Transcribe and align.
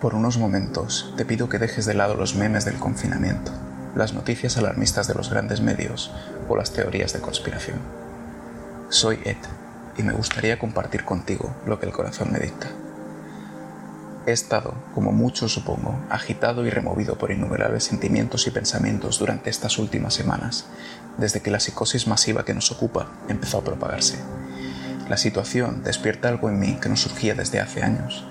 Por 0.00 0.14
unos 0.14 0.38
momentos 0.38 1.12
te 1.16 1.24
pido 1.24 1.48
que 1.48 1.58
dejes 1.58 1.84
de 1.84 1.94
lado 1.94 2.14
los 2.14 2.36
memes 2.36 2.64
del 2.64 2.76
confinamiento, 2.76 3.50
las 3.96 4.14
noticias 4.14 4.56
alarmistas 4.56 5.08
de 5.08 5.14
los 5.14 5.28
grandes 5.28 5.60
medios 5.60 6.12
o 6.48 6.54
las 6.54 6.72
teorías 6.72 7.12
de 7.12 7.20
conspiración. 7.20 7.78
Soy 8.90 9.18
Ed 9.24 9.38
y 9.96 10.04
me 10.04 10.12
gustaría 10.12 10.56
compartir 10.60 11.04
contigo 11.04 11.52
lo 11.66 11.80
que 11.80 11.86
el 11.86 11.92
corazón 11.92 12.30
me 12.30 12.38
dicta. 12.38 12.68
He 14.24 14.30
estado, 14.30 14.74
como 14.94 15.10
muchos 15.10 15.52
supongo, 15.52 15.98
agitado 16.10 16.64
y 16.64 16.70
removido 16.70 17.18
por 17.18 17.32
innumerables 17.32 17.82
sentimientos 17.82 18.46
y 18.46 18.52
pensamientos 18.52 19.18
durante 19.18 19.50
estas 19.50 19.78
últimas 19.78 20.14
semanas, 20.14 20.66
desde 21.16 21.42
que 21.42 21.50
la 21.50 21.58
psicosis 21.58 22.06
masiva 22.06 22.44
que 22.44 22.54
nos 22.54 22.70
ocupa 22.70 23.08
empezó 23.28 23.58
a 23.58 23.64
propagarse. 23.64 24.16
La 25.08 25.16
situación 25.16 25.82
despierta 25.82 26.28
algo 26.28 26.50
en 26.50 26.60
mí 26.60 26.78
que 26.80 26.88
no 26.88 26.96
surgía 26.96 27.34
desde 27.34 27.58
hace 27.58 27.82
años 27.82 28.24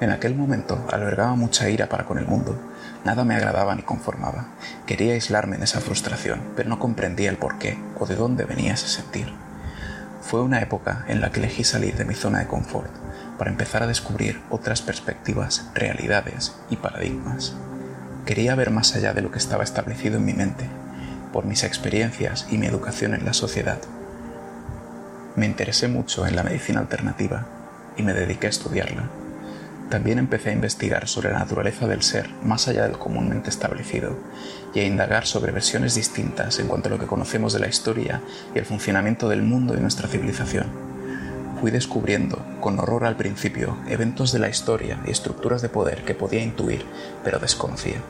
en 0.00 0.10
aquel 0.10 0.36
momento 0.36 0.86
albergaba 0.92 1.34
mucha 1.34 1.68
ira 1.68 1.88
para 1.88 2.04
con 2.04 2.18
el 2.18 2.26
mundo. 2.26 2.56
Nada 3.04 3.24
me 3.24 3.34
agradaba 3.34 3.74
ni 3.74 3.82
conformaba. 3.82 4.48
Quería 4.86 5.14
aislarme 5.14 5.56
en 5.56 5.64
esa 5.64 5.80
frustración, 5.80 6.40
pero 6.56 6.68
no 6.68 6.78
comprendía 6.78 7.30
el 7.30 7.36
porqué 7.36 7.78
o 7.98 8.06
de 8.06 8.14
dónde 8.14 8.44
venía 8.44 8.74
ese 8.74 8.86
sentir. 8.86 9.32
Fue 10.22 10.42
una 10.42 10.60
época 10.60 11.04
en 11.08 11.20
la 11.20 11.30
que 11.30 11.40
elegí 11.40 11.64
salir 11.64 11.96
de 11.96 12.04
mi 12.04 12.14
zona 12.14 12.38
de 12.40 12.46
confort 12.46 12.90
para 13.38 13.50
empezar 13.50 13.82
a 13.82 13.86
descubrir 13.86 14.40
otras 14.50 14.82
perspectivas, 14.82 15.68
realidades 15.74 16.54
y 16.70 16.76
paradigmas. 16.76 17.54
Quería 18.24 18.54
ver 18.54 18.70
más 18.70 18.94
allá 18.94 19.14
de 19.14 19.22
lo 19.22 19.32
que 19.32 19.38
estaba 19.38 19.64
establecido 19.64 20.18
en 20.18 20.24
mi 20.24 20.34
mente, 20.34 20.68
por 21.32 21.44
mis 21.44 21.64
experiencias 21.64 22.46
y 22.50 22.58
mi 22.58 22.66
educación 22.66 23.14
en 23.14 23.24
la 23.24 23.32
sociedad. 23.32 23.78
Me 25.34 25.46
interesé 25.46 25.88
mucho 25.88 26.26
en 26.26 26.36
la 26.36 26.42
medicina 26.42 26.80
alternativa 26.80 27.46
y 27.96 28.02
me 28.02 28.12
dediqué 28.12 28.48
a 28.48 28.50
estudiarla 28.50 29.08
también 29.88 30.18
empecé 30.18 30.50
a 30.50 30.54
investigar 30.54 31.08
sobre 31.08 31.30
la 31.32 31.38
naturaleza 31.38 31.86
del 31.86 32.02
ser 32.02 32.28
más 32.42 32.68
allá 32.68 32.84
del 32.84 32.98
comúnmente 32.98 33.48
establecido 33.48 34.16
y 34.74 34.80
a 34.80 34.84
indagar 34.84 35.26
sobre 35.26 35.52
versiones 35.52 35.94
distintas 35.94 36.58
en 36.58 36.68
cuanto 36.68 36.88
a 36.88 36.90
lo 36.90 36.98
que 36.98 37.06
conocemos 37.06 37.52
de 37.52 37.60
la 37.60 37.68
historia 37.68 38.20
y 38.54 38.58
el 38.58 38.66
funcionamiento 38.66 39.28
del 39.28 39.42
mundo 39.42 39.74
y 39.74 39.80
nuestra 39.80 40.08
civilización. 40.08 40.66
Fui 41.60 41.70
descubriendo, 41.70 42.44
con 42.60 42.78
horror 42.78 43.04
al 43.04 43.16
principio, 43.16 43.78
eventos 43.88 44.30
de 44.30 44.38
la 44.38 44.48
historia 44.48 45.00
y 45.06 45.10
estructuras 45.10 45.62
de 45.62 45.68
poder 45.68 46.04
que 46.04 46.14
podía 46.14 46.42
intuir, 46.42 46.84
pero 47.24 47.38
desconocía, 47.38 48.00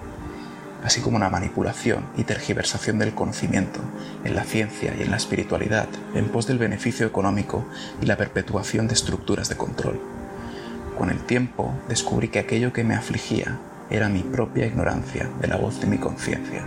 así 0.85 1.01
como 1.01 1.17
una 1.17 1.31
manipulación 1.31 2.05
y 2.17 2.25
tergiversación 2.25 2.99
del 2.99 3.15
conocimiento 3.15 3.81
en 4.25 4.35
la 4.35 4.45
ciencia 4.45 4.95
y 4.99 5.03
en 5.03 5.11
la 5.11 5.17
espiritualidad 5.17 5.89
en 6.15 6.29
pos 6.29 6.47
del 6.47 6.59
beneficio 6.59 7.07
económico 7.07 7.65
y 8.03 8.07
la 8.07 8.17
perpetuación 8.17 8.89
de 8.89 8.95
estructuras 8.95 9.49
de 9.49 9.57
control. 9.57 10.18
Con 10.99 11.11
el 11.11 11.21
tiempo 11.21 11.73
descubrí 11.89 12.27
que 12.27 12.41
aquello 12.41 12.73
que 12.73 12.83
me 12.83 12.97
afligía 12.97 13.57
era 13.89 14.09
mi 14.09 14.23
propia 14.23 14.67
ignorancia 14.67 15.31
de 15.41 15.47
la 15.47 15.57
voz 15.57 15.81
de 15.81 15.87
mi 15.87 15.97
conciencia, 15.97 16.65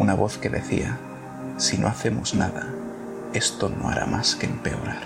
una 0.00 0.14
voz 0.14 0.36
que 0.36 0.50
decía, 0.50 0.98
si 1.56 1.78
no 1.78 1.86
hacemos 1.86 2.34
nada, 2.34 2.66
esto 3.34 3.68
no 3.68 3.88
hará 3.88 4.04
más 4.04 4.34
que 4.34 4.46
empeorar. 4.46 4.98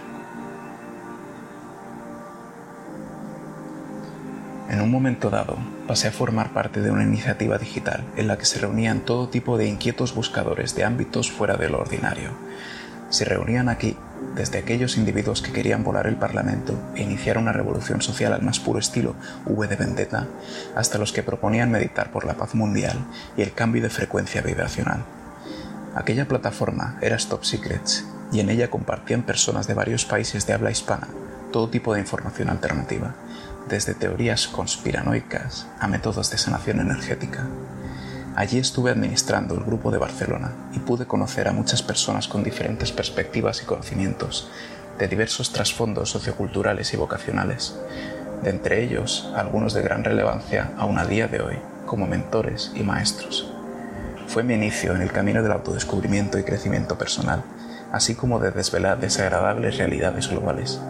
En 4.70 4.80
un 4.80 4.91
momento 4.91 5.28
dado, 5.28 5.58
pasé 5.86 6.08
a 6.08 6.12
formar 6.12 6.55
parte 6.55 6.80
de 6.80 6.91
una 6.91 7.02
iniciativa 7.02 7.58
digital 7.58 8.05
en 8.16 8.27
la 8.27 8.38
que 8.38 8.46
se 8.46 8.58
reunían 8.58 9.00
todo 9.00 9.28
tipo 9.28 9.58
de 9.58 9.66
inquietos 9.66 10.14
buscadores 10.14 10.74
de 10.74 10.84
ámbitos 10.84 11.30
fuera 11.30 11.58
de 11.58 11.68
lo 11.68 11.78
ordinario. 11.78 12.30
Se 13.11 13.27
reunían 13.27 13.68
aquí 13.68 13.96
desde 14.34 14.59
aquellos 14.59 14.97
individuos 14.97 15.42
que 15.42 15.53
querían 15.53 15.84
volar 15.84 16.06
el 16.06 16.17
Parlamento 16.17 16.75
e 16.95 17.03
iniciar 17.03 17.39
una 17.39 17.53
revolución 17.53 18.03
social 18.03 18.33
al 18.33 18.42
más 18.42 18.61
puro 18.61 18.78
estilo 18.78 19.14
V 19.47 19.67
de 19.67 19.77
Vendetta, 19.77 20.27
hasta 20.75 20.98
los 20.98 21.12
que 21.12 21.23
proponían 21.23 21.70
meditar 21.70 22.11
por 22.12 22.25
la 22.25 22.34
paz 22.34 22.55
mundial 22.55 22.98
y 23.36 23.42
el 23.42 23.53
cambio 23.53 23.83
de 23.83 23.91
frecuencia 23.91 24.42
vibracional. 24.42 25.05
Aquella 25.95 26.29
plataforma 26.29 26.98
era 27.01 27.17
Stop 27.17 27.45
Secrets 27.45 28.05
y 28.33 28.40
en 28.40 28.51
ella 28.51 28.70
compartían 28.70 29.23
personas 29.23 29.67
de 29.67 29.74
varios 29.74 30.05
países 30.05 30.46
de 30.46 30.52
habla 30.52 30.70
hispana 30.70 31.08
todo 31.51 31.69
tipo 31.69 31.95
de 31.95 32.01
información 32.01 32.48
alternativa, 32.48 33.14
desde 33.69 33.95
teorías 33.95 34.48
conspiranoicas 34.48 35.67
a 35.79 35.86
métodos 35.86 36.30
de 36.30 36.39
sanación 36.39 36.80
energética. 36.80 37.46
Allí 38.36 38.58
estuve 38.58 38.91
administrando 38.91 39.55
el 39.55 39.64
grupo 39.64 39.91
de 39.91 39.98
Barcelona 39.98 40.52
y 40.73 40.79
pude 40.79 41.07
conocer 41.07 41.48
a 41.48 41.52
muchas 41.52 41.83
personas 41.83 42.29
con 42.29 42.45
diferentes 42.45 42.92
perspectivas 42.92 43.63
y 43.63 43.67
conocimientos, 43.67 44.48
de 44.98 45.08
diversos 45.08 45.52
trasfondos 45.52 46.11
socioculturales 46.11 46.92
y 46.95 46.96
vocacionales, 46.96 47.74
de 48.42 48.51
entre 48.51 48.85
ellos 48.85 49.30
algunos 49.35 49.74
de 49.74 49.83
gran 49.83 50.05
relevancia 50.05 50.73
aún 50.79 50.98
a 50.98 51.07
día 51.07 51.27
de 51.27 51.40
hoy, 51.40 51.58
como 51.86 52.07
mentores 52.07 52.70
y 52.74 52.83
maestros. 52.83 53.51
Fue 54.29 54.45
mi 54.45 54.55
inicio 54.55 54.95
en 54.95 55.02
el 55.02 55.11
camino 55.11 55.42
del 55.42 55.52
autodescubrimiento 55.52 56.39
y 56.39 56.45
crecimiento 56.45 56.96
personal, 56.96 57.42
así 57.90 58.14
como 58.14 58.39
de 58.39 58.52
desvelar 58.52 59.01
desagradables 59.01 59.77
realidades 59.77 60.29
globales. 60.29 60.80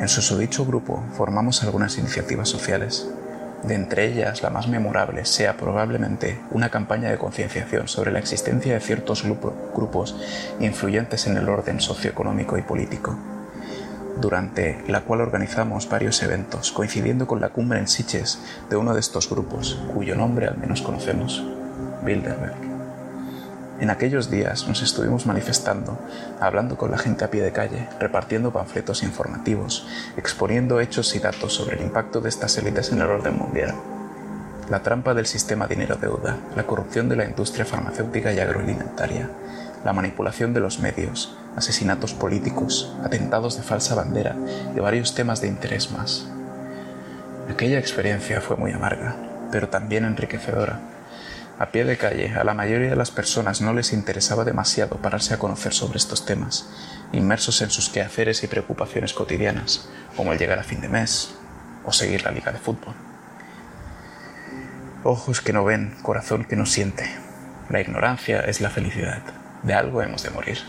En 0.00 0.08
su 0.08 0.22
susodicho 0.22 0.66
grupo 0.66 1.04
formamos 1.16 1.62
algunas 1.62 1.98
iniciativas 1.98 2.48
sociales, 2.48 3.06
de 3.62 3.74
entre 3.74 4.06
ellas, 4.06 4.42
la 4.42 4.50
más 4.50 4.68
memorable 4.68 5.24
sea 5.24 5.56
probablemente 5.56 6.40
una 6.50 6.70
campaña 6.70 7.10
de 7.10 7.18
concienciación 7.18 7.88
sobre 7.88 8.10
la 8.10 8.18
existencia 8.18 8.72
de 8.72 8.80
ciertos 8.80 9.22
grupos 9.22 10.16
influyentes 10.60 11.26
en 11.26 11.36
el 11.36 11.48
orden 11.48 11.80
socioeconómico 11.80 12.56
y 12.56 12.62
político, 12.62 13.18
durante 14.20 14.82
la 14.88 15.02
cual 15.02 15.20
organizamos 15.20 15.88
varios 15.88 16.22
eventos 16.22 16.72
coincidiendo 16.72 17.26
con 17.26 17.40
la 17.40 17.50
cumbre 17.50 17.78
en 17.78 17.88
Siches 17.88 18.40
de 18.70 18.76
uno 18.76 18.94
de 18.94 19.00
estos 19.00 19.28
grupos, 19.28 19.78
cuyo 19.92 20.16
nombre 20.16 20.46
al 20.46 20.56
menos 20.56 20.80
conocemos, 20.80 21.44
Bilderberg. 22.02 22.69
En 23.80 23.88
aquellos 23.88 24.30
días 24.30 24.68
nos 24.68 24.82
estuvimos 24.82 25.24
manifestando, 25.24 25.98
hablando 26.38 26.76
con 26.76 26.90
la 26.90 26.98
gente 26.98 27.24
a 27.24 27.30
pie 27.30 27.40
de 27.40 27.50
calle, 27.50 27.88
repartiendo 27.98 28.52
panfletos 28.52 29.02
informativos, 29.02 29.88
exponiendo 30.18 30.80
hechos 30.80 31.16
y 31.16 31.18
datos 31.18 31.54
sobre 31.54 31.76
el 31.76 31.84
impacto 31.84 32.20
de 32.20 32.28
estas 32.28 32.58
élites 32.58 32.92
en 32.92 33.00
el 33.00 33.08
orden 33.08 33.38
mundial. 33.38 33.74
La 34.68 34.82
trampa 34.82 35.14
del 35.14 35.24
sistema 35.24 35.66
dinero-deuda, 35.66 36.36
la 36.54 36.66
corrupción 36.66 37.08
de 37.08 37.16
la 37.16 37.24
industria 37.24 37.64
farmacéutica 37.64 38.34
y 38.34 38.38
agroalimentaria, 38.38 39.30
la 39.82 39.94
manipulación 39.94 40.52
de 40.52 40.60
los 40.60 40.78
medios, 40.78 41.34
asesinatos 41.56 42.12
políticos, 42.12 42.94
atentados 43.02 43.56
de 43.56 43.62
falsa 43.62 43.94
bandera 43.94 44.36
y 44.76 44.80
varios 44.80 45.14
temas 45.14 45.40
de 45.40 45.48
interés 45.48 45.90
más. 45.90 46.28
Aquella 47.48 47.78
experiencia 47.78 48.42
fue 48.42 48.56
muy 48.56 48.72
amarga, 48.72 49.16
pero 49.50 49.70
también 49.70 50.04
enriquecedora 50.04 50.80
a 51.60 51.72
pie 51.72 51.84
de 51.84 51.98
calle, 51.98 52.32
a 52.34 52.42
la 52.42 52.54
mayoría 52.54 52.88
de 52.88 52.96
las 52.96 53.10
personas 53.10 53.60
no 53.60 53.74
les 53.74 53.92
interesaba 53.92 54.46
demasiado 54.46 54.96
pararse 54.96 55.34
a 55.34 55.38
conocer 55.38 55.74
sobre 55.74 55.98
estos 55.98 56.24
temas, 56.24 56.70
inmersos 57.12 57.60
en 57.60 57.68
sus 57.68 57.90
quehaceres 57.90 58.42
y 58.42 58.46
preocupaciones 58.46 59.12
cotidianas, 59.12 59.86
como 60.16 60.32
el 60.32 60.38
llegar 60.38 60.58
a 60.58 60.64
fin 60.64 60.80
de 60.80 60.88
mes 60.88 61.34
o 61.84 61.92
seguir 61.92 62.24
la 62.24 62.30
liga 62.30 62.50
de 62.50 62.58
fútbol. 62.58 62.94
Ojos 65.04 65.42
que 65.42 65.52
no 65.52 65.62
ven, 65.62 65.94
corazón 66.00 66.46
que 66.46 66.56
no 66.56 66.64
siente. 66.64 67.14
La 67.68 67.82
ignorancia 67.82 68.40
es 68.40 68.62
la 68.62 68.70
felicidad. 68.70 69.20
De 69.62 69.74
algo 69.74 70.00
hemos 70.00 70.22
de 70.22 70.30
morir. 70.30 70.60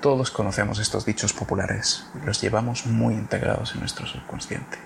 Todos 0.00 0.30
conocemos 0.30 0.78
estos 0.78 1.04
dichos 1.04 1.34
populares, 1.34 2.06
los 2.24 2.40
llevamos 2.40 2.86
muy 2.86 3.12
integrados 3.12 3.74
en 3.74 3.80
nuestro 3.80 4.06
subconsciente. 4.06 4.78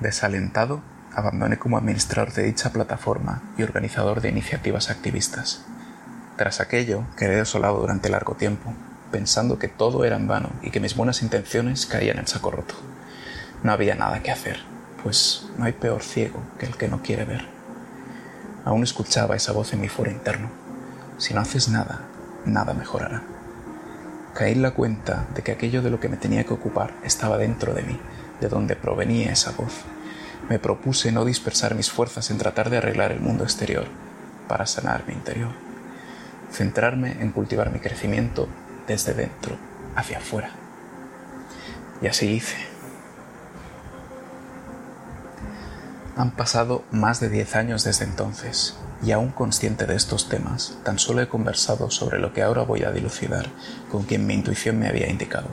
Desalentado, 0.00 0.82
abandoné 1.14 1.58
como 1.58 1.76
administrador 1.76 2.32
de 2.32 2.44
dicha 2.44 2.70
plataforma 2.70 3.42
y 3.58 3.62
organizador 3.62 4.20
de 4.20 4.30
iniciativas 4.30 4.90
activistas. 4.90 5.64
Tras 6.36 6.60
aquello, 6.60 7.04
quedé 7.16 7.36
desolado 7.36 7.78
durante 7.80 8.08
largo 8.08 8.34
tiempo, 8.34 8.72
pensando 9.10 9.58
que 9.58 9.68
todo 9.68 10.04
era 10.04 10.16
en 10.16 10.26
vano 10.26 10.50
y 10.62 10.70
que 10.70 10.80
mis 10.80 10.96
buenas 10.96 11.22
intenciones 11.22 11.86
caían 11.86 12.18
en 12.18 12.26
saco 12.26 12.50
roto. 12.50 12.74
No 13.62 13.72
había 13.72 13.94
nada 13.94 14.22
que 14.22 14.30
hacer, 14.30 14.60
pues 15.02 15.46
no 15.58 15.66
hay 15.66 15.72
peor 15.72 16.02
ciego 16.02 16.40
que 16.58 16.66
el 16.66 16.76
que 16.76 16.88
no 16.88 17.02
quiere 17.02 17.24
ver. 17.24 17.46
Aún 18.64 18.82
escuchaba 18.82 19.36
esa 19.36 19.52
voz 19.52 19.72
en 19.72 19.80
mi 19.80 19.88
foro 19.88 20.10
interno. 20.10 20.48
Si 21.18 21.34
no 21.34 21.40
haces 21.40 21.68
nada, 21.68 22.00
nada 22.46 22.74
mejorará. 22.74 23.22
Caí 24.34 24.52
en 24.52 24.62
la 24.62 24.70
cuenta 24.70 25.26
de 25.34 25.42
que 25.42 25.52
aquello 25.52 25.82
de 25.82 25.90
lo 25.90 26.00
que 26.00 26.08
me 26.08 26.16
tenía 26.16 26.44
que 26.44 26.54
ocupar 26.54 26.94
estaba 27.04 27.36
dentro 27.36 27.74
de 27.74 27.82
mí, 27.82 28.00
de 28.40 28.48
donde 28.48 28.76
provenía 28.76 29.30
esa 29.30 29.52
voz, 29.52 29.84
me 30.48 30.58
propuse 30.58 31.12
no 31.12 31.24
dispersar 31.24 31.74
mis 31.74 31.90
fuerzas 31.90 32.30
en 32.30 32.38
tratar 32.38 32.70
de 32.70 32.78
arreglar 32.78 33.12
el 33.12 33.20
mundo 33.20 33.44
exterior 33.44 33.86
para 34.48 34.66
sanar 34.66 35.04
mi 35.06 35.14
interior, 35.14 35.52
centrarme 36.50 37.22
en 37.22 37.32
cultivar 37.32 37.70
mi 37.70 37.78
crecimiento 37.78 38.48
desde 38.86 39.14
dentro 39.14 39.56
hacia 39.96 40.18
afuera. 40.18 40.50
Y 42.00 42.06
así 42.06 42.26
hice. 42.28 42.56
Han 46.16 46.32
pasado 46.32 46.84
más 46.90 47.20
de 47.20 47.30
10 47.30 47.56
años 47.56 47.84
desde 47.84 48.04
entonces 48.04 48.76
y 49.02 49.12
aún 49.12 49.30
consciente 49.30 49.86
de 49.86 49.96
estos 49.96 50.28
temas, 50.28 50.78
tan 50.84 50.98
solo 50.98 51.22
he 51.22 51.28
conversado 51.28 51.90
sobre 51.90 52.18
lo 52.18 52.32
que 52.32 52.42
ahora 52.42 52.62
voy 52.62 52.84
a 52.84 52.92
dilucidar 52.92 53.46
con 53.90 54.04
quien 54.04 54.26
mi 54.26 54.34
intuición 54.34 54.78
me 54.78 54.88
había 54.88 55.08
indicado. 55.08 55.48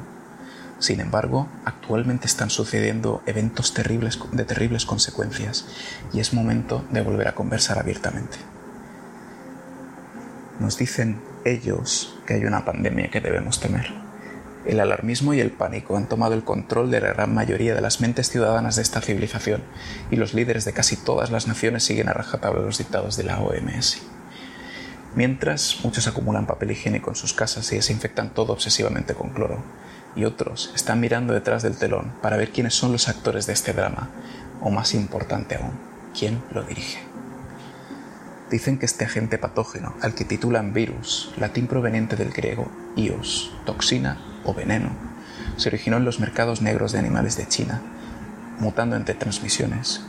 Sin 0.80 1.02
embargo, 1.02 1.50
actualmente 1.66 2.26
están 2.26 2.50
sucediendo 2.50 3.22
eventos 3.26 3.74
terribles 3.74 4.18
de 4.32 4.46
terribles 4.46 4.86
consecuencias 4.86 5.68
y 6.14 6.22
es 6.22 6.34
momento 6.34 6.86
de 6.92 7.02
volver 7.02 7.28
a 7.28 7.36
conversar 7.36 7.78
abiertamente. 7.80 8.38
Nos 10.60 10.78
dicen 10.78 11.22
ellos 11.44 12.18
que 12.26 12.36
hay 12.36 12.46
una 12.46 12.64
pandemia 12.64 13.10
que 13.10 13.20
debemos 13.20 13.60
temer. 13.60 13.94
El 14.66 14.80
alarmismo 14.80 15.34
y 15.34 15.40
el 15.42 15.52
pánico 15.52 15.98
han 15.98 16.08
tomado 16.08 16.34
el 16.34 16.44
control 16.44 16.92
de 16.92 17.02
la 17.02 17.14
gran 17.14 17.34
mayoría 17.34 17.76
de 17.76 17.82
las 17.82 18.00
mentes 18.00 18.30
ciudadanas 18.30 18.76
de 18.76 18.82
esta 18.82 19.02
civilización 19.02 19.64
y 20.12 20.16
los 20.16 20.34
líderes 20.34 20.64
de 20.64 20.74
casi 20.74 20.96
todas 20.96 21.30
las 21.30 21.48
naciones 21.48 21.84
siguen 21.84 22.08
a 22.08 22.14
rajatabla 22.14 22.62
los 22.62 22.78
dictados 22.78 23.18
de 23.18 23.24
la 23.24 23.40
OMS. 23.40 24.02
Mientras, 25.16 25.80
muchos 25.84 26.08
acumulan 26.08 26.46
papel 26.46 26.72
higiénico 26.72 27.10
en 27.10 27.16
sus 27.16 27.34
casas 27.34 27.72
y 27.72 27.78
desinfectan 27.78 28.34
todo 28.34 28.54
obsesivamente 28.54 29.16
con 29.16 29.30
cloro, 29.30 29.64
y 30.20 30.26
otros 30.26 30.72
están 30.76 31.00
mirando 31.00 31.34
detrás 31.34 31.64
del 31.64 31.78
telón 31.78 32.12
para 32.22 32.36
ver 32.36 32.52
quiénes 32.52 32.74
son 32.74 32.92
los 32.92 33.08
actores 33.08 33.48
de 33.48 33.54
este 33.54 33.72
drama, 33.72 34.10
o 34.62 34.70
más 34.70 34.94
importante 34.94 35.56
aún, 35.56 35.72
quién 36.18 36.44
lo 36.52 36.64
dirige. 36.64 37.00
Dicen 38.52 38.78
que 38.78 38.86
este 38.86 39.06
agente 39.06 39.38
patógeno, 39.38 39.94
al 40.02 40.14
que 40.16 40.26
titulan 40.26 40.74
virus, 40.74 41.32
latín 41.38 41.68
proveniente 41.68 42.16
del 42.16 42.32
griego 42.32 42.70
ios, 42.96 43.54
toxina 43.66 44.18
o 44.44 44.54
veneno, 44.54 44.90
se 45.56 45.70
originó 45.70 45.98
en 45.98 46.06
los 46.06 46.20
mercados 46.20 46.62
negros 46.62 46.92
de 46.92 47.00
animales 47.00 47.38
de 47.38 47.48
China, 47.48 47.82
mutando 48.60 48.96
entre 48.96 49.16
transmisiones. 49.16 50.02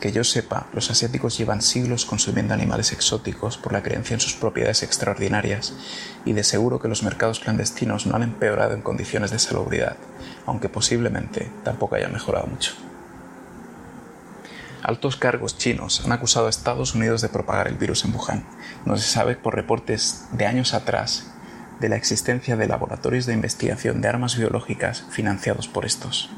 Que 0.00 0.12
yo 0.12 0.24
sepa, 0.24 0.66
los 0.72 0.90
asiáticos 0.90 1.36
llevan 1.36 1.60
siglos 1.60 2.06
consumiendo 2.06 2.54
animales 2.54 2.92
exóticos 2.92 3.58
por 3.58 3.72
la 3.74 3.82
creencia 3.82 4.14
en 4.14 4.20
sus 4.20 4.32
propiedades 4.32 4.82
extraordinarias, 4.82 5.74
y 6.24 6.32
de 6.32 6.42
seguro 6.42 6.80
que 6.80 6.88
los 6.88 7.02
mercados 7.02 7.38
clandestinos 7.40 8.06
no 8.06 8.16
han 8.16 8.22
empeorado 8.22 8.72
en 8.72 8.80
condiciones 8.80 9.30
de 9.30 9.38
salubridad, 9.38 9.96
aunque 10.46 10.70
posiblemente 10.70 11.50
tampoco 11.64 11.96
haya 11.96 12.08
mejorado 12.08 12.46
mucho. 12.46 12.72
Altos 14.82 15.16
cargos 15.16 15.58
chinos 15.58 16.02
han 16.06 16.12
acusado 16.12 16.46
a 16.46 16.50
Estados 16.50 16.94
Unidos 16.94 17.20
de 17.20 17.28
propagar 17.28 17.68
el 17.68 17.76
virus 17.76 18.06
en 18.06 18.14
Wuhan. 18.14 18.44
No 18.86 18.96
se 18.96 19.06
sabe 19.06 19.36
por 19.36 19.54
reportes 19.54 20.24
de 20.32 20.46
años 20.46 20.72
atrás 20.72 21.26
de 21.80 21.90
la 21.90 21.96
existencia 21.96 22.56
de 22.56 22.66
laboratorios 22.66 23.26
de 23.26 23.34
investigación 23.34 24.00
de 24.00 24.08
armas 24.08 24.38
biológicas 24.38 25.04
financiados 25.10 25.68
por 25.68 25.84
estos. 25.84 26.30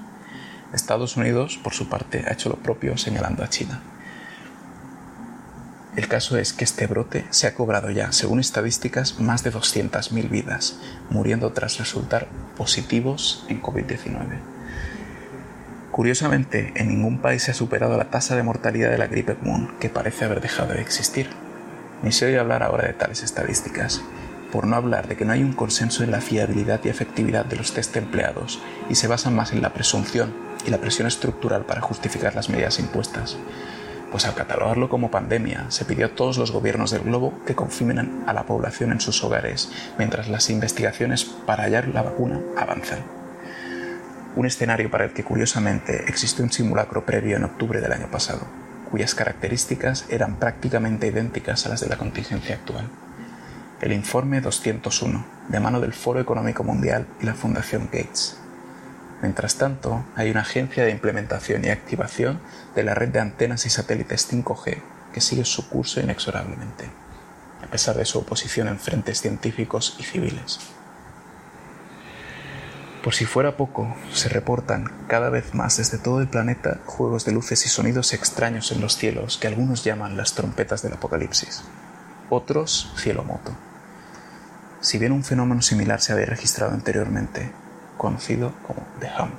Estados 0.72 1.16
Unidos, 1.16 1.58
por 1.62 1.74
su 1.74 1.88
parte, 1.88 2.24
ha 2.26 2.32
hecho 2.32 2.48
lo 2.48 2.56
propio 2.56 2.96
señalando 2.96 3.44
a 3.44 3.48
China. 3.48 3.80
El 5.94 6.08
caso 6.08 6.38
es 6.38 6.54
que 6.54 6.64
este 6.64 6.86
brote 6.86 7.26
se 7.28 7.46
ha 7.46 7.54
cobrado 7.54 7.90
ya, 7.90 8.12
según 8.12 8.40
estadísticas, 8.40 9.20
más 9.20 9.44
de 9.44 9.52
200.000 9.52 10.30
vidas, 10.30 10.78
muriendo 11.10 11.52
tras 11.52 11.78
resultar 11.78 12.28
positivos 12.56 13.44
en 13.48 13.60
COVID-19. 13.60 14.38
Curiosamente, 15.90 16.72
en 16.76 16.88
ningún 16.88 17.18
país 17.18 17.42
se 17.42 17.50
ha 17.50 17.54
superado 17.54 17.98
la 17.98 18.08
tasa 18.08 18.34
de 18.34 18.42
mortalidad 18.42 18.90
de 18.90 18.96
la 18.96 19.08
gripe 19.08 19.34
común, 19.34 19.74
que 19.78 19.90
parece 19.90 20.24
haber 20.24 20.40
dejado 20.40 20.72
de 20.72 20.80
existir. 20.80 21.28
Ni 22.02 22.10
se 22.10 22.24
oye 22.24 22.38
hablar 22.38 22.62
ahora 22.62 22.86
de 22.86 22.94
tales 22.94 23.22
estadísticas, 23.22 24.00
por 24.50 24.66
no 24.66 24.76
hablar 24.76 25.08
de 25.08 25.16
que 25.16 25.26
no 25.26 25.32
hay 25.32 25.42
un 25.42 25.52
consenso 25.52 26.02
en 26.04 26.10
la 26.10 26.22
fiabilidad 26.22 26.80
y 26.84 26.88
efectividad 26.88 27.44
de 27.44 27.56
los 27.56 27.74
test 27.74 27.94
empleados 27.96 28.62
y 28.88 28.94
se 28.94 29.08
basan 29.08 29.34
más 29.36 29.52
en 29.52 29.60
la 29.60 29.74
presunción 29.74 30.32
y 30.66 30.70
la 30.70 30.78
presión 30.78 31.06
estructural 31.06 31.64
para 31.64 31.80
justificar 31.80 32.34
las 32.34 32.48
medidas 32.48 32.78
impuestas. 32.78 33.36
Pues 34.10 34.26
al 34.26 34.34
catalogarlo 34.34 34.88
como 34.88 35.10
pandemia, 35.10 35.70
se 35.70 35.84
pidió 35.84 36.06
a 36.06 36.14
todos 36.14 36.36
los 36.38 36.50
gobiernos 36.50 36.90
del 36.90 37.02
globo 37.02 37.32
que 37.46 37.54
confinen 37.54 38.24
a 38.26 38.32
la 38.32 38.44
población 38.44 38.92
en 38.92 39.00
sus 39.00 39.24
hogares 39.24 39.70
mientras 39.98 40.28
las 40.28 40.50
investigaciones 40.50 41.24
para 41.24 41.64
hallar 41.64 41.88
la 41.88 42.02
vacuna 42.02 42.40
avanzan 42.56 43.22
un 44.36 44.46
escenario 44.46 44.90
para 44.90 45.04
el 45.04 45.12
que 45.12 45.24
curiosamente 45.24 46.04
existió 46.08 46.44
un 46.44 46.52
simulacro 46.52 47.04
previo 47.04 47.36
en 47.36 47.44
octubre 47.44 47.80
del 47.80 47.92
año 47.92 48.08
pasado, 48.10 48.46
cuyas 48.90 49.14
características 49.14 50.06
eran 50.08 50.36
prácticamente 50.36 51.06
idénticas 51.06 51.66
a 51.66 51.70
las 51.70 51.80
de 51.80 51.88
la 51.88 51.98
contingencia 51.98 52.56
actual. 52.56 52.88
El 53.80 53.92
informe 53.92 54.40
201, 54.40 55.24
de 55.48 55.60
mano 55.60 55.80
del 55.80 55.92
Foro 55.92 56.20
Económico 56.20 56.64
Mundial 56.64 57.06
y 57.20 57.26
la 57.26 57.34
Fundación 57.34 57.88
Gates. 57.92 58.38
Mientras 59.22 59.54
tanto, 59.54 60.04
hay 60.16 60.32
una 60.32 60.40
agencia 60.40 60.84
de 60.84 60.90
implementación 60.90 61.64
y 61.64 61.68
activación 61.68 62.40
de 62.74 62.82
la 62.82 62.94
red 62.94 63.08
de 63.10 63.20
antenas 63.20 63.64
y 63.66 63.70
satélites 63.70 64.30
5G 64.30 64.82
que 65.14 65.20
sigue 65.20 65.44
su 65.44 65.68
curso 65.68 66.00
inexorablemente, 66.00 66.90
a 67.62 67.70
pesar 67.70 67.96
de 67.96 68.04
su 68.04 68.18
oposición 68.18 68.66
en 68.66 68.80
frentes 68.80 69.20
científicos 69.20 69.96
y 70.00 70.02
civiles. 70.02 70.58
Por 73.04 73.14
si 73.14 73.24
fuera 73.24 73.56
poco, 73.56 73.94
se 74.12 74.28
reportan 74.28 74.90
cada 75.06 75.28
vez 75.28 75.54
más 75.54 75.76
desde 75.76 75.98
todo 75.98 76.20
el 76.20 76.28
planeta 76.28 76.80
juegos 76.86 77.24
de 77.24 77.32
luces 77.32 77.64
y 77.66 77.68
sonidos 77.68 78.12
extraños 78.14 78.72
en 78.72 78.80
los 78.80 78.96
cielos 78.96 79.38
que 79.38 79.46
algunos 79.46 79.84
llaman 79.84 80.16
las 80.16 80.34
trompetas 80.34 80.82
del 80.82 80.94
apocalipsis, 80.94 81.62
otros 82.28 82.92
cielo 82.96 83.22
moto. 83.22 83.52
Si 84.80 84.98
bien 84.98 85.12
un 85.12 85.22
fenómeno 85.22 85.62
similar 85.62 86.00
se 86.00 86.12
había 86.12 86.26
registrado 86.26 86.72
anteriormente, 86.72 87.52
conocido 88.02 88.52
como 88.66 88.84
The 88.98 89.06
Hum. 89.18 89.30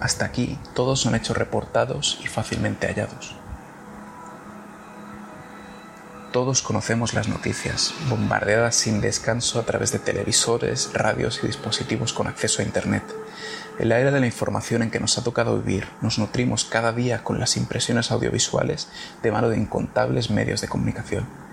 Hasta 0.00 0.24
aquí 0.24 0.58
todos 0.74 1.00
son 1.00 1.14
hechos 1.14 1.36
reportados 1.36 2.18
y 2.24 2.26
fácilmente 2.26 2.88
hallados. 2.88 3.36
Todos 6.32 6.62
conocemos 6.62 7.14
las 7.14 7.28
noticias, 7.28 7.94
bombardeadas 8.10 8.74
sin 8.74 9.00
descanso 9.00 9.60
a 9.60 9.62
través 9.62 9.92
de 9.92 10.00
televisores, 10.00 10.90
radios 10.92 11.38
y 11.44 11.46
dispositivos 11.46 12.12
con 12.12 12.26
acceso 12.26 12.60
a 12.60 12.64
Internet. 12.64 13.04
En 13.78 13.88
la 13.88 14.00
era 14.00 14.10
de 14.10 14.18
la 14.18 14.26
información 14.26 14.82
en 14.82 14.90
que 14.90 14.98
nos 14.98 15.16
ha 15.16 15.22
tocado 15.22 15.56
vivir, 15.58 15.86
nos 16.00 16.18
nutrimos 16.18 16.64
cada 16.64 16.90
día 16.90 17.22
con 17.22 17.38
las 17.38 17.56
impresiones 17.56 18.10
audiovisuales 18.10 18.88
de 19.22 19.30
mano 19.30 19.48
de 19.48 19.58
incontables 19.58 20.30
medios 20.30 20.60
de 20.60 20.66
comunicación. 20.66 21.43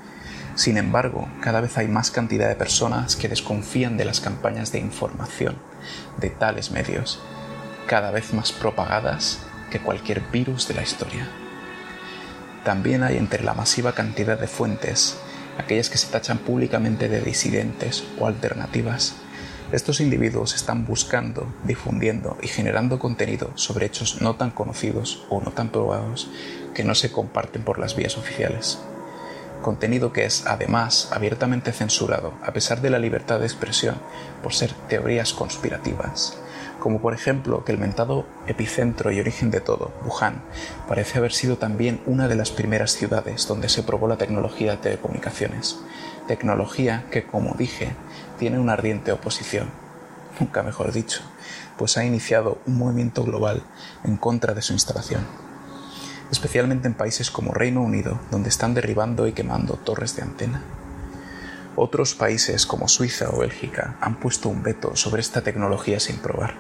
Sin 0.56 0.78
embargo, 0.78 1.30
cada 1.42 1.62
vez 1.62 1.78
hay 1.78 1.88
más 1.88 2.12
cantidad 2.12 2.48
de 2.48 2.56
personas 2.56 3.16
que 3.16 3.30
desconfían 3.30 3.98
de 3.98 4.06
las 4.06 4.20
campañas 4.20 4.72
de 4.72 4.80
información 4.80 5.56
de 6.20 6.30
tales 6.30 6.72
medios, 6.72 7.20
cada 7.88 8.12
vez 8.12 8.34
más 8.34 8.52
propagadas 8.52 9.40
que 9.72 9.80
cualquier 9.80 10.22
virus 10.32 10.68
de 10.68 10.74
la 10.74 10.84
historia. 10.84 11.28
También 12.64 13.02
hay 13.02 13.18
entre 13.18 13.44
la 13.44 13.54
masiva 13.54 13.94
cantidad 13.94 14.40
de 14.40 14.48
fuentes, 14.48 15.18
aquellas 15.58 15.90
que 15.90 15.98
se 15.98 16.08
tachan 16.08 16.38
públicamente 16.38 17.10
de 17.10 17.22
disidentes 17.22 18.04
o 18.20 18.28
alternativas. 18.28 19.16
Estos 19.72 20.02
individuos 20.02 20.54
están 20.54 20.86
buscando, 20.86 21.48
difundiendo 21.64 22.38
y 22.42 22.48
generando 22.48 23.00
contenido 23.00 23.52
sobre 23.56 23.86
hechos 23.86 24.22
no 24.22 24.36
tan 24.36 24.52
conocidos 24.52 25.26
o 25.30 25.42
no 25.42 25.52
tan 25.52 25.70
probados 25.70 26.30
que 26.76 26.84
no 26.84 26.94
se 26.94 27.12
comparten 27.12 27.64
por 27.64 27.80
las 27.80 27.96
vías 27.96 28.18
oficiales. 28.18 28.80
Contenido 29.62 30.12
que 30.12 30.26
es, 30.26 30.46
además, 30.48 31.10
abiertamente 31.12 31.72
censurado, 31.72 32.34
a 32.44 32.52
pesar 32.52 32.82
de 32.82 32.90
la 32.90 33.00
libertad 33.00 33.40
de 33.40 33.46
expresión, 33.46 33.96
por 34.42 34.54
ser 34.54 34.74
teorías 34.90 35.34
conspirativas. 35.34 36.38
Como 36.80 37.00
por 37.00 37.14
ejemplo 37.14 37.64
que 37.64 37.72
el 37.72 37.78
mentado 37.78 38.26
epicentro 38.48 39.12
y 39.12 39.20
origen 39.20 39.52
de 39.52 39.62
todo, 39.62 39.94
Wuhan, 40.04 40.42
parece 40.88 41.20
haber 41.20 41.32
sido 41.32 41.58
también 41.58 42.02
una 42.08 42.28
de 42.28 42.36
las 42.36 42.50
primeras 42.50 42.94
ciudades 42.94 43.48
donde 43.48 43.70
se 43.70 43.84
probó 43.84 44.08
la 44.08 44.18
tecnología 44.18 44.72
de 44.72 44.78
telecomunicaciones, 44.78 45.80
tecnología 46.28 47.06
que, 47.12 47.24
como 47.24 47.54
dije, 47.54 47.92
tiene 48.40 48.58
una 48.58 48.74
ardiente 48.74 49.12
oposición, 49.12 49.70
nunca 50.40 50.64
mejor 50.64 50.92
dicho, 50.92 51.22
pues 51.78 51.98
ha 51.98 52.04
iniciado 52.04 52.58
un 52.66 52.80
movimiento 52.80 53.24
global 53.24 53.62
en 54.04 54.18
contra 54.18 54.56
de 54.56 54.64
su 54.64 54.74
instalación, 54.74 55.28
especialmente 56.32 56.88
en 56.88 56.94
países 56.94 57.30
como 57.30 57.54
Reino 57.54 57.82
Unido, 57.82 58.20
donde 58.32 58.50
están 58.50 58.74
derribando 58.74 59.28
y 59.28 59.34
quemando 59.34 59.76
torres 59.76 60.16
de 60.16 60.24
antena. 60.24 60.62
Otros 61.76 62.16
países 62.16 62.66
como 62.66 62.88
Suiza 62.88 63.30
o 63.30 63.40
Bélgica 63.40 63.96
han 64.02 64.16
puesto 64.16 64.50
un 64.50 64.64
veto 64.64 64.96
sobre 64.96 65.22
esta 65.22 65.42
tecnología 65.42 66.00
sin 66.00 66.18
probar. 66.18 66.56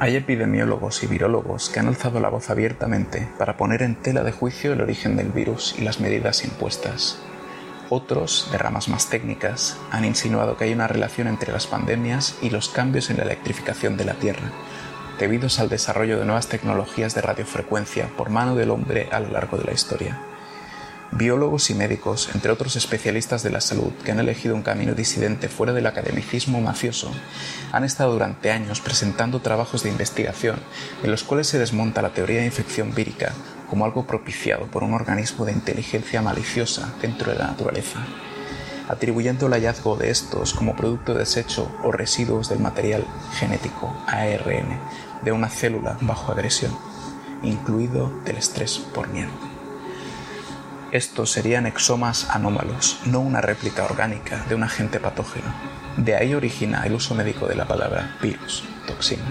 Hay 0.00 0.16
epidemiólogos 0.16 1.02
y 1.04 1.06
virólogos 1.06 1.70
que 1.70 1.78
han 1.78 1.86
alzado 1.86 2.18
la 2.18 2.28
voz 2.28 2.50
abiertamente 2.50 3.28
para 3.38 3.56
poner 3.56 3.82
en 3.82 3.94
tela 3.94 4.24
de 4.24 4.32
juicio 4.32 4.72
el 4.72 4.80
origen 4.80 5.16
del 5.16 5.30
virus 5.30 5.76
y 5.78 5.82
las 5.82 6.00
medidas 6.00 6.44
impuestas. 6.44 7.18
Otros, 7.90 8.48
de 8.50 8.58
ramas 8.58 8.88
más 8.88 9.08
técnicas, 9.08 9.76
han 9.92 10.04
insinuado 10.04 10.56
que 10.56 10.64
hay 10.64 10.72
una 10.72 10.88
relación 10.88 11.28
entre 11.28 11.52
las 11.52 11.66
pandemias 11.68 12.36
y 12.42 12.50
los 12.50 12.68
cambios 12.68 13.08
en 13.08 13.18
la 13.18 13.22
electrificación 13.22 13.96
de 13.96 14.04
la 14.04 14.14
Tierra, 14.14 14.50
debidos 15.18 15.60
al 15.60 15.68
desarrollo 15.68 16.18
de 16.18 16.24
nuevas 16.24 16.48
tecnologías 16.48 17.14
de 17.14 17.22
radiofrecuencia 17.22 18.08
por 18.16 18.30
mano 18.30 18.56
del 18.56 18.70
hombre 18.70 19.08
a 19.12 19.20
lo 19.20 19.30
largo 19.30 19.56
de 19.56 19.64
la 19.64 19.72
historia 19.72 20.20
biólogos 21.16 21.70
y 21.70 21.74
médicos, 21.74 22.28
entre 22.34 22.50
otros 22.50 22.74
especialistas 22.74 23.42
de 23.42 23.50
la 23.50 23.60
salud 23.60 23.92
que 24.04 24.10
han 24.10 24.18
elegido 24.18 24.54
un 24.54 24.62
camino 24.62 24.94
disidente 24.94 25.48
fuera 25.48 25.72
del 25.72 25.86
academicismo 25.86 26.60
mafioso, 26.60 27.12
han 27.72 27.84
estado 27.84 28.12
durante 28.12 28.50
años 28.50 28.80
presentando 28.80 29.40
trabajos 29.40 29.84
de 29.84 29.90
investigación 29.90 30.56
en 31.02 31.10
los 31.10 31.22
cuales 31.22 31.46
se 31.46 31.58
desmonta 31.58 32.02
la 32.02 32.12
teoría 32.12 32.40
de 32.40 32.46
infección 32.46 32.94
vírica 32.94 33.32
como 33.70 33.84
algo 33.84 34.06
propiciado 34.06 34.66
por 34.66 34.82
un 34.82 34.92
organismo 34.92 35.44
de 35.44 35.52
inteligencia 35.52 36.20
maliciosa 36.20 36.92
dentro 37.00 37.32
de 37.32 37.38
la 37.38 37.46
naturaleza. 37.46 38.04
Atribuyendo 38.88 39.46
el 39.46 39.52
hallazgo 39.52 39.96
de 39.96 40.10
estos 40.10 40.54
como 40.54 40.76
producto 40.76 41.12
de 41.12 41.20
desecho 41.20 41.70
o 41.82 41.92
residuos 41.92 42.48
del 42.48 42.60
material 42.60 43.04
genético 43.34 43.94
ARN 44.06 44.78
de 45.22 45.32
una 45.32 45.48
célula 45.48 45.96
bajo 46.00 46.32
agresión, 46.32 46.76
incluido 47.42 48.10
del 48.24 48.36
estrés 48.36 48.78
por 48.78 49.08
miedo. 49.08 49.30
Estos 50.92 51.32
serían 51.32 51.66
exomas 51.66 52.30
anómalos, 52.30 53.00
no 53.04 53.20
una 53.20 53.40
réplica 53.40 53.84
orgánica 53.84 54.44
de 54.48 54.54
un 54.54 54.62
agente 54.62 55.00
patógeno. 55.00 55.52
De 55.96 56.14
ahí 56.14 56.34
origina 56.34 56.84
el 56.86 56.92
uso 56.92 57.14
médico 57.14 57.46
de 57.46 57.56
la 57.56 57.66
palabra 57.66 58.16
virus, 58.22 58.62
toxina. 58.86 59.24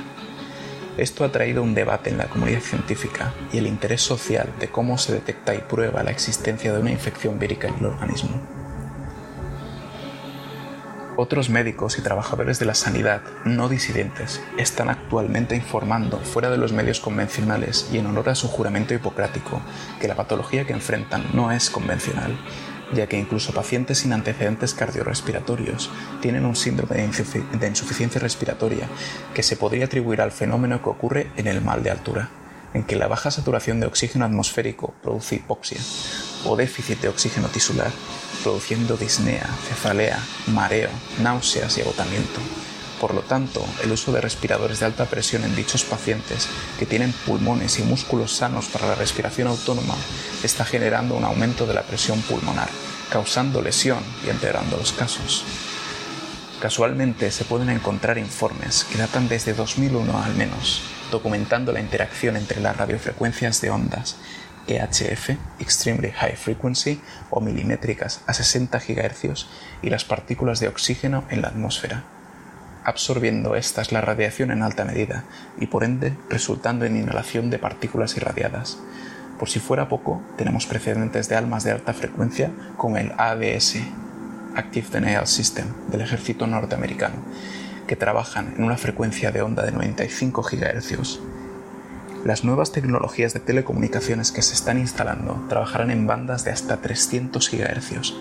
Esto 0.97 1.23
ha 1.23 1.31
traído 1.31 1.63
un 1.63 1.73
debate 1.73 2.09
en 2.09 2.17
la 2.17 2.25
comunidad 2.25 2.59
científica 2.59 3.33
y 3.51 3.57
el 3.57 3.67
interés 3.67 4.01
social 4.01 4.49
de 4.59 4.67
cómo 4.67 4.97
se 4.97 5.13
detecta 5.13 5.55
y 5.55 5.59
prueba 5.59 6.03
la 6.03 6.11
existencia 6.11 6.73
de 6.73 6.79
una 6.79 6.91
infección 6.91 7.39
vírica 7.39 7.67
en 7.67 7.75
el 7.75 7.85
organismo. 7.85 8.62
Otros 11.15 11.49
médicos 11.49 11.99
y 11.99 12.01
trabajadores 12.01 12.57
de 12.57 12.65
la 12.65 12.73
sanidad 12.73 13.21
no 13.45 13.69
disidentes 13.69 14.41
están 14.57 14.89
actualmente 14.89 15.55
informando 15.55 16.17
fuera 16.19 16.49
de 16.49 16.57
los 16.57 16.73
medios 16.73 16.99
convencionales 16.99 17.87
y 17.93 17.99
en 17.99 18.07
honor 18.07 18.29
a 18.29 18.35
su 18.35 18.47
juramento 18.47 18.95
hipocrático 18.95 19.61
que 20.01 20.07
la 20.07 20.15
patología 20.15 20.65
que 20.65 20.73
enfrentan 20.73 21.25
no 21.33 21.51
es 21.51 21.69
convencional 21.69 22.35
ya 22.93 23.07
que 23.07 23.17
incluso 23.17 23.53
pacientes 23.53 23.99
sin 23.99 24.13
antecedentes 24.13 24.73
cardiorrespiratorios 24.73 25.89
tienen 26.21 26.45
un 26.45 26.55
síndrome 26.55 26.95
de, 26.95 27.67
insuficiencia 27.67 28.21
respiratoria 28.21 28.87
que 29.33 29.43
se 29.43 29.55
podría 29.55 29.85
atribuir 29.85 30.21
al 30.21 30.31
fenómeno 30.31 30.81
que 30.81 30.89
ocurre 30.89 31.31
en 31.37 31.47
el 31.47 31.61
mal 31.61 31.81
de 31.81 31.89
altura, 31.91 32.29
en 32.73 32.83
que 32.83 32.95
la 32.95 33.07
baja 33.07 33.31
saturación 33.31 33.79
de 33.79 33.87
oxígeno 33.87 34.25
atmosférico 34.25 34.93
produce 35.01 35.35
hipoxia 35.35 35.79
o 36.45 36.55
déficit 36.55 37.01
de 37.01 37.09
oxígeno 37.09 37.47
tisular, 37.47 37.91
produciendo 38.43 38.97
disnea, 38.97 39.47
cefalea, 39.67 40.19
mareo, 40.47 40.89
náuseas 41.21 41.77
y 41.77 41.81
agotamiento. 41.81 42.39
Por 42.99 43.13
lo 43.13 43.21
tanto, 43.21 43.65
el 43.83 43.91
uso 43.91 44.13
de 44.13 44.21
respiradores 44.21 44.79
de 44.79 44.85
alta 44.85 45.05
presión 45.05 45.43
en 45.43 45.55
dichos 45.55 45.83
pacientes 45.83 46.47
que 46.79 46.85
tienen 46.85 47.11
pulmones 47.25 47.79
y 47.79 47.83
músculos 47.83 48.31
sanos 48.31 48.67
para 48.67 48.87
la 48.87 48.95
respiración 48.95 49.49
autónoma 49.49 49.95
está 50.41 50.63
generando 50.63 51.15
un 51.15 51.25
aumento 51.25 51.65
de 51.65 51.73
la 51.73 51.83
presión 51.83 52.21
pulmonar, 52.21 52.69
causando 53.09 53.61
lesión 53.61 53.99
y 54.25 54.29
empeorando 54.29 54.77
los 54.77 54.93
casos. 54.93 55.43
Casualmente 56.61 57.29
se 57.31 57.43
pueden 57.43 57.69
encontrar 57.69 58.17
informes 58.17 58.85
que 58.85 58.97
datan 58.97 59.27
desde 59.27 59.53
2001 59.53 60.23
al 60.23 60.33
menos, 60.35 60.81
documentando 61.11 61.73
la 61.73 61.81
interacción 61.81 62.37
entre 62.37 62.61
las 62.61 62.77
radiofrecuencias 62.77 63.59
de 63.59 63.69
ondas 63.69 64.15
EHF, 64.67 65.31
Extremely 65.59 66.11
High 66.11 66.35
Frequency, 66.35 67.01
o 67.29 67.41
milimétricas 67.41 68.21
a 68.27 68.33
60 68.33 68.79
GHz, 68.79 69.47
y 69.81 69.89
las 69.89 70.05
partículas 70.05 70.59
de 70.59 70.67
oxígeno 70.67 71.23
en 71.29 71.41
la 71.41 71.49
atmósfera 71.49 72.03
absorbiendo 72.83 73.55
estas 73.55 73.91
la 73.91 74.01
radiación 74.01 74.51
en 74.51 74.61
alta 74.61 74.85
medida 74.85 75.23
y 75.59 75.67
por 75.67 75.83
ende 75.83 76.15
resultando 76.29 76.85
en 76.85 76.97
inhalación 76.97 77.49
de 77.49 77.59
partículas 77.59 78.15
irradiadas. 78.17 78.77
Por 79.39 79.49
si 79.49 79.59
fuera 79.59 79.89
poco, 79.89 80.21
tenemos 80.37 80.65
precedentes 80.65 81.27
de 81.29 81.35
almas 81.35 81.63
de 81.63 81.71
alta 81.71 81.93
frecuencia 81.93 82.51
con 82.77 82.97
el 82.97 83.11
ADS, 83.17 83.77
Active 84.55 84.87
Denial 84.91 85.27
System, 85.27 85.67
del 85.89 86.01
ejército 86.01 86.45
norteamericano, 86.45 87.15
que 87.87 87.95
trabajan 87.95 88.53
en 88.55 88.63
una 88.63 88.77
frecuencia 88.77 89.31
de 89.31 89.41
onda 89.41 89.63
de 89.63 89.71
95 89.71 90.43
GHz. 90.43 91.19
Las 92.25 92.45
nuevas 92.45 92.71
tecnologías 92.71 93.33
de 93.33 93.41
telecomunicaciones 93.41 94.31
que 94.31 94.41
se 94.41 94.53
están 94.53 94.79
instalando 94.79 95.45
trabajarán 95.49 95.91
en 95.91 96.07
bandas 96.07 96.45
de 96.45 96.51
hasta 96.51 96.77
300 96.77 97.51
GHz, 97.51 98.13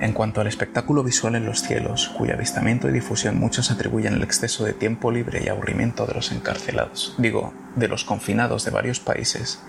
En 0.00 0.14
cuanto 0.14 0.40
al 0.40 0.46
espectáculo 0.46 1.02
visual 1.02 1.34
en 1.34 1.44
los 1.44 1.60
cielos, 1.60 2.08
cuyo 2.16 2.32
avistamiento 2.32 2.88
y 2.88 2.92
difusión 2.92 3.38
muchos 3.38 3.70
atribuyen 3.70 4.14
el 4.14 4.22
exceso 4.22 4.64
de 4.64 4.72
tiempo 4.72 5.10
libre 5.10 5.42
y 5.44 5.48
aburrimiento 5.48 6.06
de 6.06 6.14
los 6.14 6.32
encarcelados, 6.32 7.14
digo, 7.18 7.52
de 7.76 7.86
los 7.86 8.04
confinados 8.04 8.64
de 8.64 8.70
varios 8.70 8.98
países, 8.98 9.60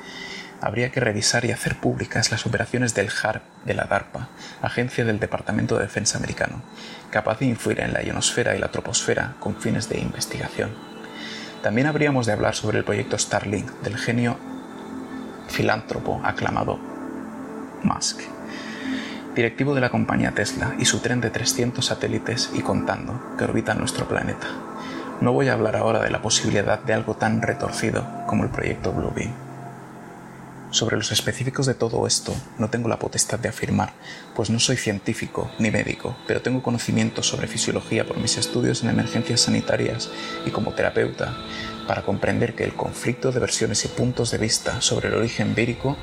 habría 0.61 0.91
que 0.91 1.01
revisar 1.01 1.43
y 1.43 1.51
hacer 1.51 1.75
públicas 1.75 2.31
las 2.31 2.45
operaciones 2.45 2.93
del 2.93 3.09
HARP 3.09 3.43
de 3.65 3.73
la 3.73 3.85
DARPA, 3.85 4.29
agencia 4.61 5.03
del 5.03 5.19
Departamento 5.19 5.75
de 5.75 5.83
Defensa 5.83 6.17
americano, 6.17 6.61
capaz 7.09 7.39
de 7.39 7.47
influir 7.47 7.81
en 7.81 7.91
la 7.91 8.01
ionosfera 8.01 8.55
y 8.55 8.59
la 8.59 8.71
troposfera 8.71 9.35
con 9.39 9.57
fines 9.57 9.89
de 9.89 9.99
investigación. 9.99 10.90
También 11.61 11.87
habríamos 11.87 12.25
de 12.25 12.33
hablar 12.33 12.55
sobre 12.55 12.79
el 12.79 12.83
proyecto 12.83 13.17
Starlink 13.17 13.69
del 13.81 13.97
genio 13.97 14.37
filántropo 15.47 16.21
aclamado 16.23 16.79
Musk 17.83 18.21
directivo 19.35 19.73
de 19.73 19.81
la 19.81 19.89
compañía 19.89 20.31
Tesla 20.31 20.75
y 20.77 20.85
su 20.85 20.99
tren 20.99 21.21
de 21.21 21.29
300 21.29 21.85
satélites 21.85 22.51
y 22.53 22.61
contando 22.61 23.19
que 23.37 23.45
orbitan 23.45 23.79
nuestro 23.79 24.07
planeta. 24.07 24.47
No 25.21 25.33
voy 25.33 25.49
a 25.49 25.53
hablar 25.53 25.75
ahora 25.75 26.01
de 26.01 26.09
la 26.09 26.21
posibilidad 26.21 26.79
de 26.79 26.93
algo 26.93 27.15
tan 27.15 27.41
retorcido 27.41 28.05
como 28.27 28.43
el 28.43 28.49
proyecto 28.49 28.91
Bluebeam. 28.91 29.50
Sobre 30.71 30.95
los 30.95 31.11
específicos 31.11 31.65
de 31.65 31.73
todo 31.73 32.07
esto 32.07 32.33
no 32.57 32.69
tengo 32.69 32.87
la 32.87 32.97
potestad 32.97 33.37
de 33.39 33.49
afirmar, 33.49 33.91
pues 34.33 34.49
no 34.49 34.57
soy 34.57 34.77
científico 34.77 35.51
ni 35.59 35.69
médico, 35.69 36.15
pero 36.27 36.41
tengo 36.41 36.63
conocimiento 36.63 37.23
sobre 37.23 37.47
fisiología 37.47 38.07
por 38.07 38.17
mis 38.17 38.37
estudios 38.37 38.81
en 38.81 38.89
emergencias 38.89 39.41
sanitarias 39.41 40.09
y 40.45 40.51
como 40.51 40.73
terapeuta, 40.73 41.35
para 41.87 42.03
comprender 42.03 42.55
que 42.55 42.63
el 42.63 42.73
conflicto 42.73 43.33
de 43.33 43.41
versiones 43.41 43.83
y 43.83 43.89
puntos 43.89 44.31
de 44.31 44.37
vista 44.37 44.79
sobre 44.79 45.09
el 45.09 45.15
origen 45.15 45.55
vírico 45.55 45.97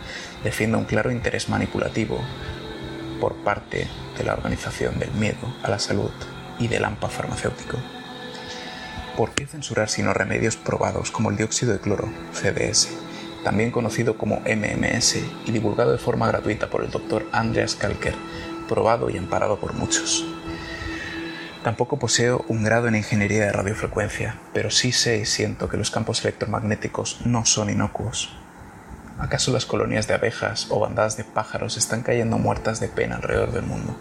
defiende 0.44 0.76
un 0.76 0.84
claro 0.84 1.10
interés 1.10 1.48
manipulativo 1.48 2.20
por 3.22 3.36
parte 3.36 3.88
de 4.18 4.24
la 4.24 4.34
Organización 4.34 4.98
del 4.98 5.12
Miedo 5.12 5.56
a 5.62 5.70
la 5.70 5.78
Salud 5.78 6.12
y 6.58 6.68
del 6.68 6.84
AMPA 6.84 7.08
farmacéutico. 7.08 7.78
¿Por 9.16 9.30
qué 9.30 9.46
censurar 9.46 9.88
sino 9.88 10.12
remedios 10.12 10.56
probados 10.56 11.10
como 11.10 11.30
el 11.30 11.38
dióxido 11.38 11.72
de 11.72 11.80
cloro, 11.80 12.12
CDS, 12.34 13.07
también 13.44 13.70
conocido 13.70 14.16
como 14.16 14.40
MMS 14.40 15.16
y 15.46 15.50
divulgado 15.52 15.92
de 15.92 15.98
forma 15.98 16.26
gratuita 16.26 16.68
por 16.70 16.84
el 16.84 16.90
doctor 16.90 17.26
Andreas 17.32 17.74
Kalker, 17.74 18.14
probado 18.68 19.10
y 19.10 19.16
amparado 19.16 19.58
por 19.58 19.74
muchos? 19.74 20.24
Tampoco 21.62 21.98
poseo 21.98 22.44
un 22.48 22.62
grado 22.62 22.88
en 22.88 22.94
ingeniería 22.94 23.44
de 23.44 23.52
radiofrecuencia, 23.52 24.36
pero 24.54 24.70
sí 24.70 24.92
sé 24.92 25.18
y 25.18 25.26
siento 25.26 25.68
que 25.68 25.76
los 25.76 25.90
campos 25.90 26.22
electromagnéticos 26.22 27.20
no 27.26 27.44
son 27.44 27.68
inocuos. 27.68 28.32
¿Acaso 29.18 29.52
las 29.52 29.66
colonias 29.66 30.06
de 30.06 30.14
abejas 30.14 30.68
o 30.70 30.78
bandadas 30.78 31.16
de 31.16 31.24
pájaros 31.24 31.76
están 31.76 32.02
cayendo 32.02 32.38
muertas 32.38 32.78
de 32.78 32.88
pena 32.88 33.16
alrededor 33.16 33.50
del 33.50 33.64
mundo? 33.64 33.96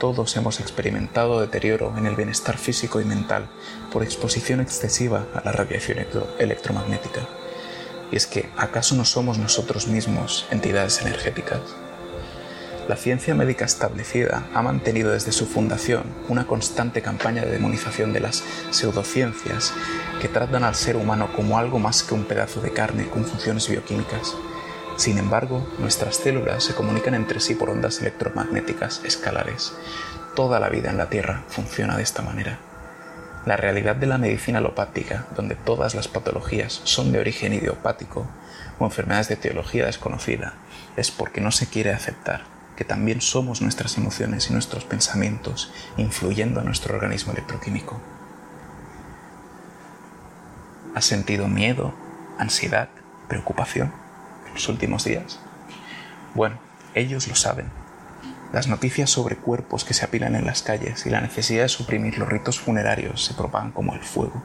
Todos 0.00 0.36
hemos 0.36 0.58
experimentado 0.58 1.40
deterioro 1.40 1.96
en 1.96 2.06
el 2.06 2.16
bienestar 2.16 2.56
físico 2.56 3.00
y 3.00 3.04
mental 3.04 3.48
por 3.92 4.02
exposición 4.02 4.60
excesiva 4.60 5.26
a 5.34 5.44
la 5.44 5.52
radiación 5.52 5.98
electromagnética. 6.40 7.20
Y 8.12 8.16
es 8.16 8.26
que, 8.26 8.50
¿acaso 8.56 8.94
no 8.94 9.04
somos 9.04 9.38
nosotros 9.38 9.88
mismos 9.88 10.46
entidades 10.50 11.00
energéticas? 11.00 11.60
La 12.88 12.96
ciencia 12.96 13.34
médica 13.34 13.64
establecida 13.64 14.48
ha 14.52 14.60
mantenido 14.60 15.12
desde 15.12 15.32
su 15.32 15.46
fundación 15.46 16.02
una 16.28 16.46
constante 16.46 17.00
campaña 17.00 17.42
de 17.42 17.52
demonización 17.52 18.12
de 18.12 18.20
las 18.20 18.44
pseudociencias 18.70 19.72
que 20.20 20.28
tratan 20.28 20.64
al 20.64 20.74
ser 20.74 20.96
humano 20.96 21.32
como 21.34 21.58
algo 21.58 21.78
más 21.78 22.02
que 22.02 22.12
un 22.12 22.24
pedazo 22.24 22.60
de 22.60 22.72
carne 22.72 23.08
con 23.08 23.24
funciones 23.24 23.68
bioquímicas. 23.68 24.34
Sin 24.96 25.16
embargo, 25.16 25.66
nuestras 25.78 26.16
células 26.16 26.64
se 26.64 26.74
comunican 26.74 27.14
entre 27.14 27.40
sí 27.40 27.54
por 27.54 27.70
ondas 27.70 28.00
electromagnéticas 28.00 29.00
escalares. 29.04 29.72
Toda 30.36 30.60
la 30.60 30.68
vida 30.68 30.90
en 30.90 30.98
la 30.98 31.08
Tierra 31.08 31.44
funciona 31.48 31.96
de 31.96 32.02
esta 32.02 32.20
manera. 32.22 32.71
La 33.44 33.56
realidad 33.56 33.96
de 33.96 34.06
la 34.06 34.18
medicina 34.18 34.58
alopática, 34.58 35.26
donde 35.34 35.56
todas 35.56 35.96
las 35.96 36.06
patologías 36.06 36.80
son 36.84 37.10
de 37.10 37.18
origen 37.18 37.52
idiopático 37.52 38.28
o 38.78 38.84
enfermedades 38.84 39.28
de 39.28 39.36
teología 39.36 39.86
desconocida, 39.86 40.54
es 40.96 41.10
porque 41.10 41.40
no 41.40 41.50
se 41.50 41.66
quiere 41.66 41.92
aceptar 41.92 42.44
que 42.76 42.84
también 42.84 43.20
somos 43.20 43.60
nuestras 43.60 43.96
emociones 43.98 44.48
y 44.48 44.52
nuestros 44.52 44.84
pensamientos 44.84 45.72
influyendo 45.96 46.60
en 46.60 46.66
nuestro 46.66 46.94
organismo 46.94 47.32
electroquímico. 47.32 48.00
¿Has 50.94 51.04
sentido 51.04 51.48
miedo, 51.48 51.94
ansiedad, 52.38 52.90
preocupación 53.28 53.92
en 54.46 54.54
los 54.54 54.68
últimos 54.68 55.04
días? 55.04 55.40
Bueno, 56.34 56.58
ellos 56.94 57.26
lo 57.26 57.34
saben. 57.34 57.81
Las 58.52 58.68
noticias 58.68 59.10
sobre 59.10 59.36
cuerpos 59.36 59.84
que 59.84 59.94
se 59.94 60.04
apilan 60.04 60.34
en 60.34 60.44
las 60.44 60.62
calles 60.62 61.06
y 61.06 61.10
la 61.10 61.20
necesidad 61.20 61.62
de 61.62 61.68
suprimir 61.68 62.18
los 62.18 62.28
ritos 62.28 62.60
funerarios 62.60 63.24
se 63.24 63.34
propagan 63.34 63.72
como 63.72 63.94
el 63.94 64.02
fuego. 64.02 64.42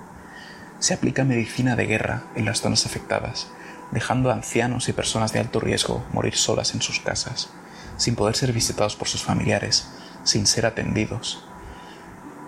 Se 0.79 0.93
aplica 0.93 1.23
medicina 1.23 1.75
de 1.75 1.85
guerra 1.85 2.23
en 2.35 2.45
las 2.45 2.61
zonas 2.61 2.85
afectadas, 2.85 3.47
dejando 3.91 4.29
a 4.29 4.33
ancianos 4.33 4.87
y 4.89 4.93
personas 4.93 5.33
de 5.33 5.39
alto 5.39 5.59
riesgo 5.59 6.05
morir 6.13 6.35
solas 6.35 6.73
en 6.73 6.81
sus 6.81 6.99
casas 6.99 7.49
sin 7.97 8.15
poder 8.15 8.35
ser 8.35 8.53
visitados 8.53 8.95
por 8.95 9.07
sus 9.07 9.23
familiares, 9.23 9.87
sin 10.23 10.47
ser 10.47 10.65
atendidos. 10.65 11.43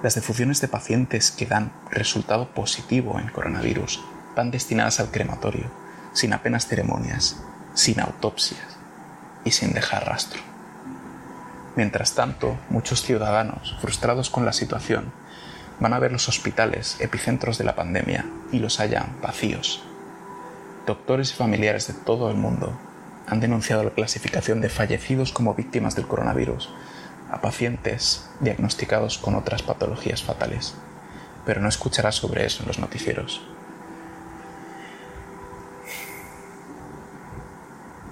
Las 0.03 0.15
defunciones 0.15 0.61
de 0.61 0.67
pacientes 0.67 1.31
que 1.31 1.45
dan 1.45 1.73
resultado 1.91 2.53
positivo 2.53 3.19
en 3.19 3.27
coronavirus 3.29 4.01
van 4.35 4.51
destinadas 4.51 4.99
al 4.99 5.11
crematorio, 5.11 5.65
sin 6.13 6.33
apenas 6.33 6.67
ceremonias, 6.67 7.37
sin 7.73 7.99
autopsias. 7.99 8.77
y 9.45 9.51
sin 9.51 9.71
dejar 9.71 10.05
rastro. 10.05 10.48
Mientras 11.79 12.13
tanto, 12.13 12.59
muchos 12.69 13.03
ciudadanos, 13.03 13.77
frustrados 13.79 14.29
con 14.29 14.43
la 14.43 14.51
situación, 14.51 15.13
van 15.79 15.93
a 15.93 15.99
ver 15.99 16.11
los 16.11 16.27
hospitales, 16.27 16.97
epicentros 16.99 17.57
de 17.57 17.63
la 17.63 17.75
pandemia, 17.75 18.25
y 18.51 18.59
los 18.59 18.81
hallan 18.81 19.15
vacíos. 19.21 19.81
Doctores 20.85 21.31
y 21.31 21.35
familiares 21.35 21.87
de 21.87 21.93
todo 21.93 22.29
el 22.31 22.35
mundo 22.35 22.77
han 23.27 23.39
denunciado 23.39 23.85
la 23.85 23.91
clasificación 23.91 24.59
de 24.59 24.67
fallecidos 24.67 25.31
como 25.31 25.55
víctimas 25.55 25.95
del 25.95 26.05
coronavirus 26.05 26.69
a 27.31 27.39
pacientes 27.39 28.29
diagnosticados 28.41 29.17
con 29.17 29.35
otras 29.35 29.63
patologías 29.63 30.21
fatales, 30.21 30.75
pero 31.45 31.61
no 31.61 31.69
escucharás 31.69 32.15
sobre 32.15 32.45
eso 32.45 32.63
en 32.63 32.67
los 32.67 32.79
noticieros. 32.79 33.41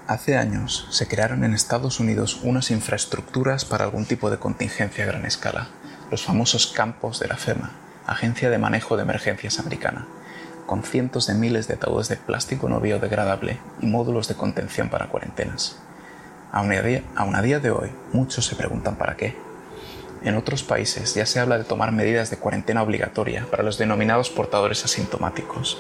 Hace 0.08 0.38
años 0.38 0.88
se 0.90 1.06
crearon 1.06 1.44
en 1.44 1.54
Estados 1.54 2.00
Unidos 2.00 2.40
unas 2.42 2.72
infraestructuras 2.72 3.66
para 3.66 3.84
algún 3.84 4.06
tipo 4.06 4.30
de 4.30 4.38
contingencia 4.38 5.04
a 5.04 5.08
gran 5.08 5.26
escala, 5.26 5.68
los 6.10 6.24
famosos 6.24 6.68
campos 6.68 7.20
de 7.20 7.28
la 7.28 7.36
FEMA, 7.36 7.72
Agencia 8.06 8.50
de 8.50 8.58
Manejo 8.58 8.96
de 8.96 9.04
Emergencias 9.04 9.60
Americana, 9.60 10.08
con 10.66 10.84
cientos 10.84 11.28
de 11.28 11.34
miles 11.34 11.68
de 11.68 11.74
ataúdes 11.74 12.08
de 12.08 12.16
plástico 12.16 12.70
no 12.70 12.80
biodegradable 12.80 13.60
y 13.82 13.88
módulos 13.88 14.30
de 14.30 14.36
contención 14.36 14.88
para 14.88 15.08
cuarentenas. 15.08 15.76
A, 16.54 16.64
día, 16.64 17.04
a 17.18 17.42
día 17.42 17.60
de 17.60 17.72
hoy, 17.72 17.92
muchos 18.14 18.46
se 18.46 18.56
preguntan 18.56 18.96
para 18.96 19.18
qué. 19.18 19.36
En 20.24 20.36
otros 20.36 20.64
países 20.64 21.16
ya 21.16 21.26
se 21.26 21.42
habla 21.42 21.58
de 21.58 21.66
tomar 21.66 21.92
medidas 21.92 22.30
de 22.30 22.38
cuarentena 22.38 22.82
obligatoria 22.82 23.46
para 23.52 23.64
los 23.64 23.78
denominados 23.78 24.30
portadores 24.30 24.86
asintomáticos, 24.86 25.78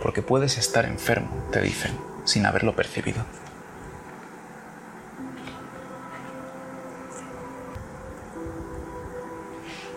porque 0.00 0.22
puedes 0.22 0.58
estar 0.58 0.84
enfermo, 0.84 1.28
te 1.50 1.60
dicen, 1.60 1.90
sin 2.24 2.46
haberlo 2.46 2.76
percibido. 2.76 3.24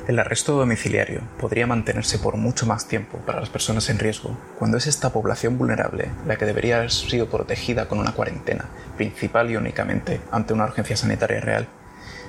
El 0.07 0.17
arresto 0.17 0.53
domiciliario 0.57 1.21
podría 1.39 1.67
mantenerse 1.67 2.17
por 2.17 2.35
mucho 2.35 2.65
más 2.65 2.87
tiempo 2.87 3.19
para 3.19 3.39
las 3.39 3.49
personas 3.49 3.87
en 3.89 3.99
riesgo, 3.99 4.35
cuando 4.57 4.77
es 4.77 4.87
esta 4.87 5.13
población 5.13 5.59
vulnerable 5.59 6.09
la 6.25 6.37
que 6.37 6.45
debería 6.45 6.77
haber 6.77 6.91
sido 6.91 7.29
protegida 7.29 7.87
con 7.87 7.99
una 7.99 8.13
cuarentena, 8.13 8.65
principal 8.97 9.51
y 9.51 9.57
únicamente 9.57 10.19
ante 10.31 10.53
una 10.53 10.65
urgencia 10.65 10.97
sanitaria 10.97 11.39
real. 11.39 11.67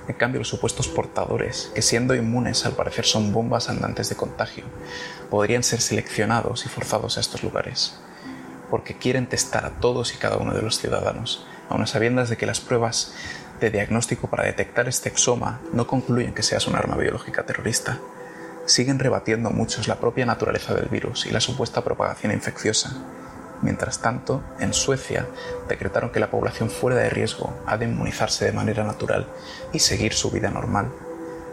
En 0.06 0.14
cambio, 0.14 0.40
los 0.40 0.48
supuestos 0.48 0.88
portadores, 0.88 1.72
que 1.74 1.80
siendo 1.80 2.14
inmunes 2.14 2.66
al 2.66 2.72
parecer 2.72 3.06
son 3.06 3.32
bombas 3.32 3.70
andantes 3.70 4.10
de 4.10 4.16
contagio, 4.16 4.64
podrían 5.30 5.62
ser 5.62 5.80
seleccionados 5.80 6.66
y 6.66 6.68
forzados 6.68 7.16
a 7.16 7.20
estos 7.20 7.42
lugares, 7.42 7.98
porque 8.68 8.98
quieren 8.98 9.26
testar 9.26 9.64
a 9.64 9.80
todos 9.80 10.12
y 10.12 10.18
cada 10.18 10.36
uno 10.36 10.52
de 10.52 10.62
los 10.62 10.78
ciudadanos, 10.78 11.46
a 11.80 11.86
sabiendas 11.86 12.28
de 12.28 12.36
que 12.36 12.46
las 12.46 12.60
pruebas 12.60 13.14
de 13.62 13.70
diagnóstico 13.70 14.28
para 14.28 14.44
detectar 14.44 14.88
este 14.88 15.08
exoma 15.08 15.60
no 15.72 15.86
concluyen 15.86 16.34
que 16.34 16.42
seas 16.42 16.66
un 16.66 16.74
arma 16.74 16.96
biológica 16.96 17.44
terrorista. 17.44 17.98
Siguen 18.66 18.98
rebatiendo 18.98 19.50
muchos 19.50 19.88
la 19.88 20.00
propia 20.00 20.26
naturaleza 20.26 20.74
del 20.74 20.88
virus 20.88 21.26
y 21.26 21.30
la 21.30 21.40
supuesta 21.40 21.82
propagación 21.82 22.32
infecciosa. 22.32 22.96
Mientras 23.62 24.00
tanto, 24.00 24.42
en 24.58 24.74
Suecia 24.74 25.26
decretaron 25.68 26.10
que 26.10 26.18
la 26.18 26.30
población 26.30 26.70
fuera 26.70 26.96
de 26.96 27.08
riesgo 27.10 27.56
ha 27.66 27.76
de 27.76 27.84
inmunizarse 27.84 28.44
de 28.44 28.52
manera 28.52 28.82
natural 28.82 29.28
y 29.72 29.78
seguir 29.78 30.12
su 30.12 30.30
vida 30.30 30.50
normal. 30.50 30.90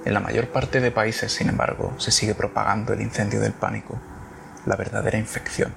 En 0.06 0.14
la 0.14 0.20
mayor 0.20 0.50
parte 0.50 0.82
de 0.82 0.92
países, 0.92 1.32
sin 1.32 1.50
embargo, 1.50 1.94
se 1.98 2.12
sigue 2.12 2.34
propagando 2.34 2.94
el 2.94 3.02
incendio 3.02 3.40
del 3.40 3.54
pánico, 3.54 4.00
la 4.66 4.76
verdadera 4.76 5.20
infección, 5.20 5.74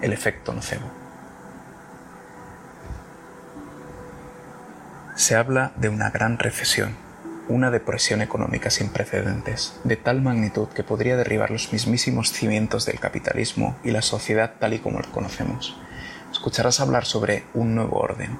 el 0.00 0.12
efecto 0.12 0.52
nocebo. 0.52 1.07
Se 5.18 5.34
habla 5.34 5.72
de 5.74 5.88
una 5.88 6.10
gran 6.10 6.38
recesión, 6.38 6.94
una 7.48 7.72
depresión 7.72 8.22
económica 8.22 8.70
sin 8.70 8.88
precedentes, 8.88 9.80
de 9.82 9.96
tal 9.96 10.22
magnitud 10.22 10.68
que 10.68 10.84
podría 10.84 11.16
derribar 11.16 11.50
los 11.50 11.72
mismísimos 11.72 12.30
cimientos 12.30 12.86
del 12.86 13.00
capitalismo 13.00 13.76
y 13.82 13.90
la 13.90 14.00
sociedad 14.00 14.54
tal 14.60 14.74
y 14.74 14.78
como 14.78 15.00
lo 15.00 15.10
conocemos. 15.10 15.76
Escucharás 16.30 16.78
hablar 16.78 17.04
sobre 17.04 17.42
un 17.52 17.74
nuevo 17.74 17.98
orden, 17.98 18.38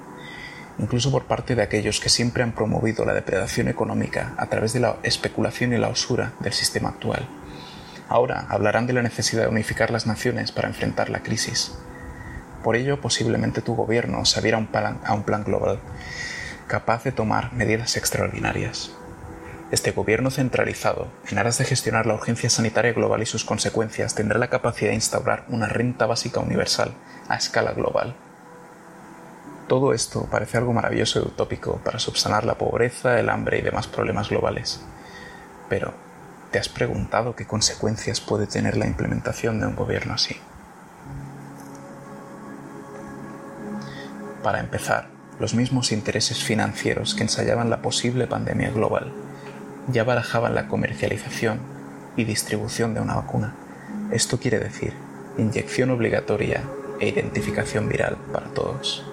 incluso 0.79 1.11
por 1.11 1.25
parte 1.25 1.57
de 1.57 1.63
aquellos 1.63 1.99
que 1.99 2.11
siempre 2.11 2.45
han 2.45 2.53
promovido 2.53 3.05
la 3.05 3.13
depredación 3.13 3.67
económica 3.67 4.35
a 4.39 4.47
través 4.47 4.73
de 4.73 4.79
la 4.79 4.99
especulación 5.03 5.73
y 5.73 5.79
la 5.79 5.89
usura 5.89 6.35
del 6.39 6.53
sistema 6.53 6.91
actual. 6.91 7.29
Ahora 8.09 8.47
hablarán 8.49 8.87
de 8.87 8.93
la 8.93 9.03
necesidad 9.03 9.43
de 9.43 9.49
unificar 9.49 9.91
las 9.91 10.07
naciones 10.07 10.53
para 10.53 10.69
enfrentar 10.69 11.11
la 11.11 11.25
crisis. 11.25 11.77
Por 12.63 12.77
ello, 12.77 13.01
posiblemente 13.01 13.63
tu 13.63 13.75
gobierno 13.75 14.25
se 14.25 14.39
adhiera 14.39 14.59
a 14.59 15.15
un 15.15 15.25
plan 15.25 15.43
global 15.43 15.81
capaz 16.69 17.03
de 17.03 17.13
tomar 17.13 17.53
medidas 17.55 17.97
extraordinarias. 17.97 18.93
Este 19.71 19.91
gobierno 19.91 20.31
centralizado, 20.31 21.09
en 21.29 21.39
aras 21.39 21.59
de 21.59 21.65
gestionar 21.65 22.07
la 22.07 22.15
urgencia 22.15 22.49
sanitaria 22.49 22.93
global 22.93 23.21
y 23.23 23.27
sus 23.27 23.45
consecuencias, 23.45 24.15
tendrá 24.15 24.39
la 24.39 24.49
capacidad 24.49 24.91
de 24.91 24.95
instaurar 24.95 25.45
una 25.49 25.67
renta 25.67 26.07
básica 26.07 26.41
universal 26.41 26.93
a 27.29 27.37
escala 27.37 27.73
global. 27.73 28.15
Todo 29.67 29.93
esto 29.93 30.27
parece 30.31 30.57
algo 30.57 30.73
maravilloso 30.73 31.19
y 31.19 31.23
utópico 31.23 31.81
para 31.85 31.99
subsanar 31.99 32.45
la 32.45 32.57
pobreza, 32.57 33.19
el 33.19 33.29
hambre 33.29 33.59
y 33.59 33.63
demás 33.63 33.87
problemas 33.89 34.31
globales. 34.31 34.81
Pero, 35.69 35.93
¿te 36.51 36.59
has 36.59 36.71
preguntado 36.71 37.35
qué 37.35 37.47
consecuencias 37.47 38.21
puede 38.21 38.47
tener 38.47 38.79
la 38.79 38.87
implementación 38.87 39.61
de 39.61 39.67
un 39.67 39.77
gobierno 39.77 40.15
así? 40.15 40.37
Para 44.43 44.61
empezar, 44.61 45.18
los 45.39 45.55
mismos 45.55 45.93
intereses 45.93 46.43
financieros 46.43 47.15
que 47.15 47.23
ensayaban 47.23 47.71
la 47.71 47.83
posible 47.83 48.27
pandemia 48.27 48.71
global 48.71 49.13
ya 49.91 50.05
barajaban 50.05 50.55
la 50.55 50.69
comercialización 50.69 51.61
y 52.17 52.25
distribución 52.25 52.95
de 52.95 53.01
una 53.01 53.15
vacuna. 53.15 53.55
Esto 54.11 54.39
quiere 54.39 54.59
decir 54.59 54.93
inyección 55.39 55.91
obligatoria 55.91 56.63
e 57.01 57.09
identificación 57.09 57.89
viral 57.89 58.17
para 58.33 58.47
todos. 58.49 59.05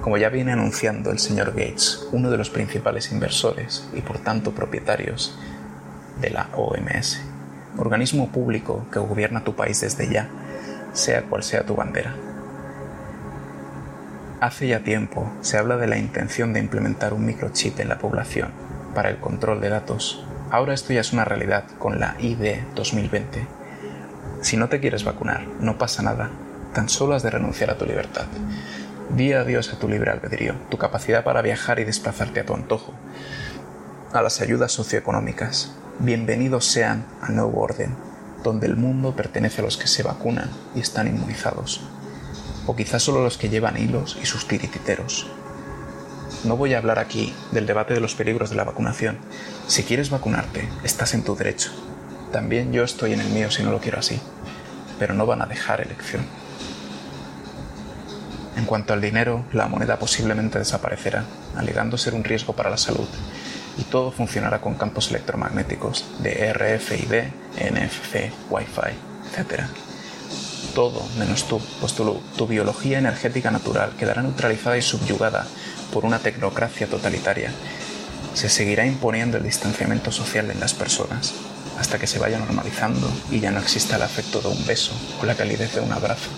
Como 0.00 0.16
ya 0.16 0.30
viene 0.30 0.52
anunciando 0.52 1.10
el 1.12 1.18
señor 1.18 1.50
Gates, 1.50 2.08
uno 2.10 2.30
de 2.30 2.38
los 2.38 2.50
principales 2.50 3.12
inversores 3.12 3.86
y 3.94 4.00
por 4.00 4.18
tanto 4.18 4.52
propietarios 4.52 5.38
de 6.20 6.30
la 6.30 6.48
OMS, 6.56 7.20
organismo 7.78 8.30
público 8.30 8.86
que 8.90 8.98
gobierna 8.98 9.44
tu 9.44 9.54
país 9.54 9.80
desde 9.80 10.12
ya, 10.12 10.28
sea 10.92 11.22
cual 11.22 11.42
sea 11.42 11.64
tu 11.64 11.76
bandera. 11.76 12.31
Hace 14.42 14.66
ya 14.66 14.80
tiempo 14.80 15.32
se 15.40 15.56
habla 15.56 15.76
de 15.76 15.86
la 15.86 15.98
intención 15.98 16.52
de 16.52 16.58
implementar 16.58 17.14
un 17.14 17.24
microchip 17.24 17.78
en 17.78 17.88
la 17.88 17.98
población 17.98 18.50
para 18.92 19.08
el 19.08 19.18
control 19.18 19.60
de 19.60 19.68
datos. 19.68 20.26
Ahora 20.50 20.74
esto 20.74 20.92
ya 20.92 21.00
es 21.00 21.12
una 21.12 21.24
realidad 21.24 21.62
con 21.78 22.00
la 22.00 22.16
ID 22.18 22.56
2020. 22.74 23.46
Si 24.40 24.56
no 24.56 24.68
te 24.68 24.80
quieres 24.80 25.04
vacunar, 25.04 25.46
no 25.60 25.78
pasa 25.78 26.02
nada, 26.02 26.30
tan 26.74 26.88
solo 26.88 27.14
has 27.14 27.22
de 27.22 27.30
renunciar 27.30 27.70
a 27.70 27.78
tu 27.78 27.86
libertad. 27.86 28.26
Di 29.10 29.32
adiós 29.32 29.72
a 29.72 29.78
tu 29.78 29.88
libre 29.88 30.10
albedrío, 30.10 30.56
tu 30.70 30.76
capacidad 30.76 31.22
para 31.22 31.40
viajar 31.40 31.78
y 31.78 31.84
desplazarte 31.84 32.40
a 32.40 32.44
tu 32.44 32.54
antojo, 32.54 32.92
a 34.12 34.22
las 34.22 34.40
ayudas 34.40 34.72
socioeconómicas. 34.72 35.72
Bienvenidos 36.00 36.64
sean 36.64 37.04
al 37.20 37.36
nuevo 37.36 37.60
orden, 37.60 37.94
donde 38.42 38.66
el 38.66 38.74
mundo 38.74 39.14
pertenece 39.14 39.60
a 39.60 39.64
los 39.64 39.76
que 39.76 39.86
se 39.86 40.02
vacunan 40.02 40.50
y 40.74 40.80
están 40.80 41.06
inmunizados 41.06 41.80
o 42.66 42.76
quizás 42.76 43.02
solo 43.02 43.22
los 43.22 43.38
que 43.38 43.48
llevan 43.48 43.78
hilos 43.78 44.18
y 44.22 44.26
sus 44.26 44.46
tirititeros. 44.46 45.26
No 46.44 46.56
voy 46.56 46.74
a 46.74 46.78
hablar 46.78 46.98
aquí 46.98 47.32
del 47.52 47.66
debate 47.66 47.94
de 47.94 48.00
los 48.00 48.14
peligros 48.14 48.50
de 48.50 48.56
la 48.56 48.64
vacunación. 48.64 49.18
Si 49.68 49.84
quieres 49.84 50.10
vacunarte, 50.10 50.68
estás 50.82 51.14
en 51.14 51.22
tu 51.22 51.36
derecho. 51.36 51.70
También 52.32 52.72
yo 52.72 52.82
estoy 52.82 53.12
en 53.12 53.20
el 53.20 53.28
mío 53.28 53.50
si 53.50 53.62
no 53.62 53.70
lo 53.70 53.80
quiero 53.80 53.98
así. 53.98 54.20
Pero 54.98 55.14
no 55.14 55.26
van 55.26 55.42
a 55.42 55.46
dejar 55.46 55.80
elección. 55.80 56.24
En 58.56 58.64
cuanto 58.64 58.92
al 58.92 59.00
dinero, 59.00 59.44
la 59.52 59.68
moneda 59.68 59.98
posiblemente 59.98 60.58
desaparecerá, 60.58 61.24
alegando 61.56 61.96
ser 61.96 62.14
un 62.14 62.24
riesgo 62.24 62.54
para 62.54 62.70
la 62.70 62.76
salud, 62.76 63.08
y 63.78 63.84
todo 63.84 64.10
funcionará 64.10 64.60
con 64.60 64.74
campos 64.74 65.10
electromagnéticos 65.10 66.04
de 66.20 66.52
RFID, 66.52 67.32
NFC, 67.56 68.30
Wi-Fi, 68.50 68.92
etc 69.32 69.91
todo 70.74 71.02
menos 71.18 71.46
tú, 71.48 71.60
pues 71.80 71.94
tu, 71.94 72.46
biología 72.46 72.98
energética 72.98 73.50
natural 73.50 73.92
quedará 73.98 74.22
neutralizada 74.22 74.76
y 74.76 74.82
subyugada 74.82 75.46
por 75.92 76.04
una 76.04 76.18
tecnocracia 76.18 76.86
totalitaria. 76.86 77.50
Se 78.34 78.48
seguirá 78.48 78.86
imponiendo 78.86 79.36
el 79.36 79.44
distanciamiento 79.44 80.10
social 80.10 80.50
en 80.50 80.60
las 80.60 80.74
personas 80.74 81.34
hasta 81.78 81.98
que 81.98 82.06
se 82.06 82.18
vaya 82.18 82.38
normalizando 82.38 83.10
y 83.30 83.40
ya 83.40 83.50
no 83.50 83.60
exista 83.60 83.96
el 83.96 84.02
afecto 84.02 84.40
de 84.40 84.48
un 84.48 84.66
beso 84.66 84.92
o 85.20 85.26
la 85.26 85.34
calidez 85.34 85.74
de 85.74 85.80
un 85.80 85.92
abrazo. 85.92 86.30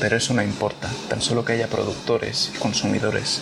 Pero 0.00 0.16
eso 0.16 0.34
no 0.34 0.42
importa, 0.42 0.88
tan 1.08 1.22
solo 1.22 1.44
que 1.44 1.54
haya 1.54 1.68
productores 1.68 2.52
y 2.54 2.58
consumidores. 2.58 3.40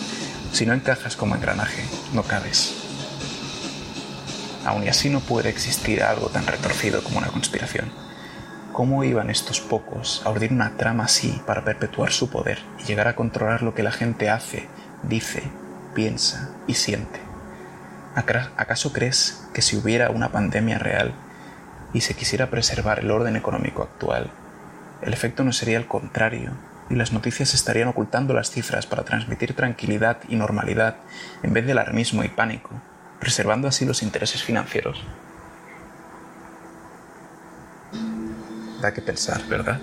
Si 0.53 0.65
no 0.65 0.73
encajas 0.73 1.15
como 1.15 1.35
engranaje, 1.35 1.83
no 2.13 2.23
cabes. 2.23 2.73
Aún 4.65 4.83
y 4.83 4.87
así 4.87 5.09
no 5.09 5.19
puede 5.19 5.49
existir 5.49 6.01
algo 6.01 6.29
tan 6.29 6.47
retorcido 6.47 7.03
como 7.03 7.17
una 7.17 7.27
conspiración. 7.27 7.91
¿Cómo 8.75 9.05
iban 9.05 9.29
estos 9.29 9.61
pocos 9.61 10.21
a 10.25 10.31
ordenar 10.31 10.51
una 10.51 10.77
trama 10.77 11.05
así 11.05 11.41
para 11.47 11.63
perpetuar 11.63 12.11
su 12.11 12.29
poder 12.29 12.59
y 12.77 12.83
llegar 12.83 13.07
a 13.07 13.15
controlar 13.15 13.63
lo 13.63 13.73
que 13.73 13.83
la 13.83 13.91
gente 13.93 14.29
hace, 14.29 14.67
dice 15.01 15.43
piensa 15.93 16.49
y 16.67 16.73
siente. 16.73 17.21
¿Acaso 18.15 18.91
crees 18.91 19.47
que 19.53 19.61
si 19.61 19.77
hubiera 19.77 20.09
una 20.09 20.33
pandemia 20.33 20.77
real 20.77 21.13
y 21.93 22.01
se 22.01 22.15
quisiera 22.15 22.49
preservar 22.49 22.99
el 22.99 23.11
orden 23.11 23.37
económico 23.37 23.81
actual, 23.81 24.29
el 25.01 25.13
efecto 25.13 25.45
no 25.45 25.53
sería 25.53 25.77
el 25.77 25.87
contrario 25.87 26.51
y 26.89 26.95
las 26.95 27.13
noticias 27.13 27.53
estarían 27.53 27.87
ocultando 27.87 28.33
las 28.33 28.51
cifras 28.51 28.87
para 28.87 29.05
transmitir 29.05 29.55
tranquilidad 29.55 30.17
y 30.27 30.35
normalidad 30.35 30.97
en 31.43 31.53
vez 31.53 31.65
de 31.65 31.71
alarmismo 31.71 32.25
y 32.25 32.27
pánico, 32.27 32.71
preservando 33.21 33.69
así 33.69 33.85
los 33.85 34.03
intereses 34.03 34.43
financieros? 34.43 35.01
Da 38.81 38.93
que 38.93 39.01
pensar, 39.01 39.45
¿verdad? 39.47 39.79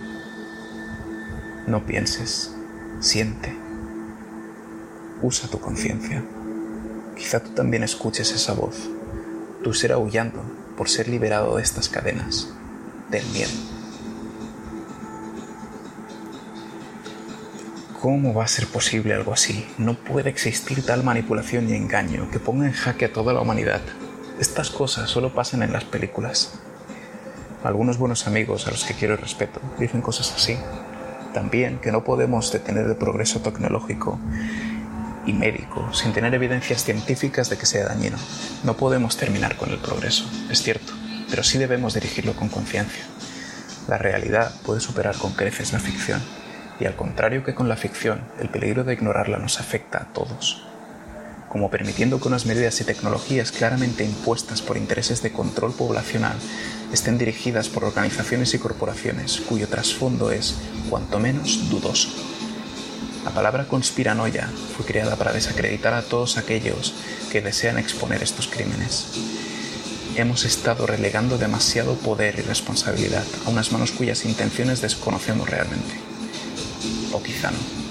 No 1.67 1.87
pienses, 1.87 2.55
siente, 3.01 3.57
usa 5.23 5.49
tu 5.49 5.59
conciencia. 5.61 6.23
Quizá 7.17 7.41
tú 7.41 7.51
también 7.51 7.83
escuches 7.83 8.33
esa 8.33 8.53
voz, 8.53 8.91
tu 9.63 9.73
ser 9.73 9.93
aullando 9.93 10.43
por 10.77 10.89
ser 10.89 11.09
liberado 11.09 11.57
de 11.57 11.63
estas 11.63 11.89
cadenas, 11.89 12.49
del 13.11 13.25
miedo. 13.29 13.51
¿Cómo 18.01 18.35
va 18.35 18.43
a 18.43 18.49
ser 18.49 18.67
posible 18.67 19.15
algo 19.15 19.33
así? 19.33 19.65
No 19.79 19.95
puede 19.95 20.29
existir 20.29 20.85
tal 20.85 21.05
manipulación 21.05 21.71
y 21.71 21.75
engaño 21.75 22.29
que 22.33 22.41
ponga 22.41 22.67
en 22.67 22.73
jaque 22.73 23.05
a 23.05 23.13
toda 23.13 23.33
la 23.33 23.41
humanidad. 23.41 23.81
Estas 24.41 24.71
cosas 24.71 25.09
solo 25.09 25.33
pasan 25.33 25.63
en 25.63 25.73
las 25.73 25.85
películas. 25.85 26.59
Algunos 27.65 27.97
buenos 27.97 28.27
amigos 28.27 28.67
a 28.67 28.73
los 28.73 28.85
que 28.85 28.95
quiero 28.95 29.17
respeto 29.17 29.61
dicen 29.79 30.03
cosas 30.03 30.33
así. 30.35 30.59
También 31.33 31.79
que 31.79 31.93
no 31.93 32.03
podemos 32.03 32.51
detener 32.51 32.87
el 32.87 32.97
progreso 32.97 33.41
tecnológico 33.41 34.19
y 35.27 35.33
médico 35.33 35.89
sin 35.93 36.13
tener 36.13 36.35
evidencias 36.35 36.85
científicas 36.85 37.51
de 37.51 37.59
que 37.59 37.67
sea 37.67 37.87
dañino. 37.87 38.17
No 38.65 38.77
podemos 38.77 39.17
terminar 39.17 39.57
con 39.57 39.71
el 39.71 39.79
progreso, 39.79 40.25
es 40.51 40.61
cierto, 40.61 40.93
pero 41.31 41.45
sí 41.45 41.57
debemos 41.57 41.95
dirigirlo 41.95 42.35
con 42.35 42.49
conciencia. 42.49 43.05
La 43.89 43.97
realidad 43.97 44.53
puede 44.65 44.81
superar 44.81 45.17
con 45.17 45.33
creces 45.33 45.73
la 45.73 45.79
ficción, 45.79 46.21
y 46.81 46.87
al 46.87 46.97
contrario 46.97 47.45
que 47.45 47.55
con 47.55 47.69
la 47.69 47.77
ficción, 47.77 48.23
el 48.41 48.49
peligro 48.49 48.83
de 48.83 48.95
ignorarla 48.95 49.39
nos 49.39 49.61
afecta 49.61 49.99
a 49.99 50.13
todos. 50.13 50.67
Como 51.53 51.69
permitiendo 51.69 52.19
que 52.19 52.29
unas 52.29 52.47
medidas 52.47 52.81
y 52.81 52.85
tecnologías 52.85 53.53
claramente 53.53 54.07
impuestas 54.07 54.63
por 54.63 54.79
intereses 54.79 55.21
de 55.21 55.33
control 55.33 55.75
poblacional 55.75 56.33
estén 56.95 57.19
dirigidas 57.19 57.69
por 57.69 57.85
organizaciones 57.85 58.55
y 58.55 58.59
corporaciones 58.59 59.43
cuyo 59.47 59.69
trasfondo 59.69 60.33
es, 60.33 60.55
cuanto 60.89 61.19
menos, 61.19 61.69
dudoso. 61.69 62.09
La 63.27 63.33
palabra 63.33 63.69
conspiranoia 63.69 64.49
fue 64.75 64.87
creada 64.87 65.17
para 65.17 65.35
desacreditar 65.35 65.93
a 65.93 66.01
todos 66.01 66.39
aquellos 66.39 66.95
que 67.31 67.43
desean 67.43 67.77
exponer 67.77 68.23
estos 68.23 68.49
crímenes. 68.49 69.09
Hemos 70.17 70.47
estado 70.47 70.87
relegando 70.87 71.37
demasiado 71.37 71.97
poder 71.97 72.39
y 72.39 72.43
responsabilidad 72.43 73.25
a 73.45 73.51
unas 73.51 73.73
manos 73.73 73.93
cuyas 73.93 74.25
intenciones 74.25 74.81
desconocemos 74.81 75.51
realmente. 75.51 76.01
O 77.13 77.23
quizá 77.23 77.51
no. 77.51 77.82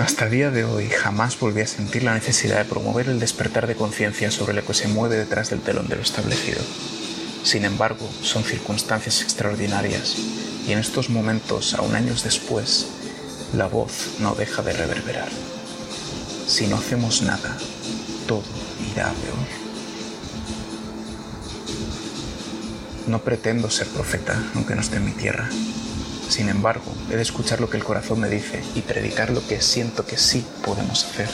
Hasta 0.00 0.24
el 0.24 0.30
día 0.30 0.50
de 0.50 0.64
hoy 0.64 0.88
jamás 0.88 1.38
volví 1.38 1.60
a 1.60 1.66
sentir 1.66 2.04
la 2.04 2.14
necesidad 2.14 2.56
de 2.56 2.64
promover 2.64 3.10
el 3.10 3.20
despertar 3.20 3.66
de 3.66 3.74
conciencia 3.74 4.30
sobre 4.30 4.54
lo 4.54 4.64
que 4.64 4.72
se 4.72 4.88
mueve 4.88 5.16
detrás 5.16 5.50
del 5.50 5.60
telón 5.60 5.88
de 5.88 5.96
lo 5.96 6.00
establecido. 6.00 6.62
Sin 7.42 7.66
embargo, 7.66 8.08
son 8.22 8.42
circunstancias 8.42 9.20
extraordinarias 9.20 10.16
y 10.66 10.72
en 10.72 10.78
estos 10.78 11.10
momentos, 11.10 11.74
aún 11.74 11.94
años 11.94 12.24
después, 12.24 12.86
la 13.54 13.66
voz 13.66 14.12
no 14.20 14.34
deja 14.34 14.62
de 14.62 14.72
reverberar. 14.72 15.28
Si 16.46 16.66
no 16.66 16.76
hacemos 16.76 17.20
nada, 17.20 17.54
todo 18.26 18.42
irá 18.94 19.04
peor. 19.04 19.36
No 23.06 23.18
pretendo 23.18 23.68
ser 23.68 23.86
profeta, 23.88 24.42
aunque 24.54 24.74
no 24.74 24.80
esté 24.80 24.96
en 24.96 25.04
mi 25.04 25.12
tierra. 25.12 25.50
Sin 26.30 26.48
embargo, 26.48 26.90
he 27.10 27.16
de 27.16 27.22
escuchar 27.22 27.60
lo 27.60 27.68
que 27.68 27.76
el 27.76 27.84
corazón 27.84 28.20
me 28.20 28.30
dice 28.30 28.62
y 28.74 28.80
predicar 28.80 29.28
lo 29.28 29.46
que 29.46 29.60
siento 29.60 30.06
que 30.06 30.16
sí 30.16 30.46
podemos 30.64 31.04
hacer. 31.04 31.28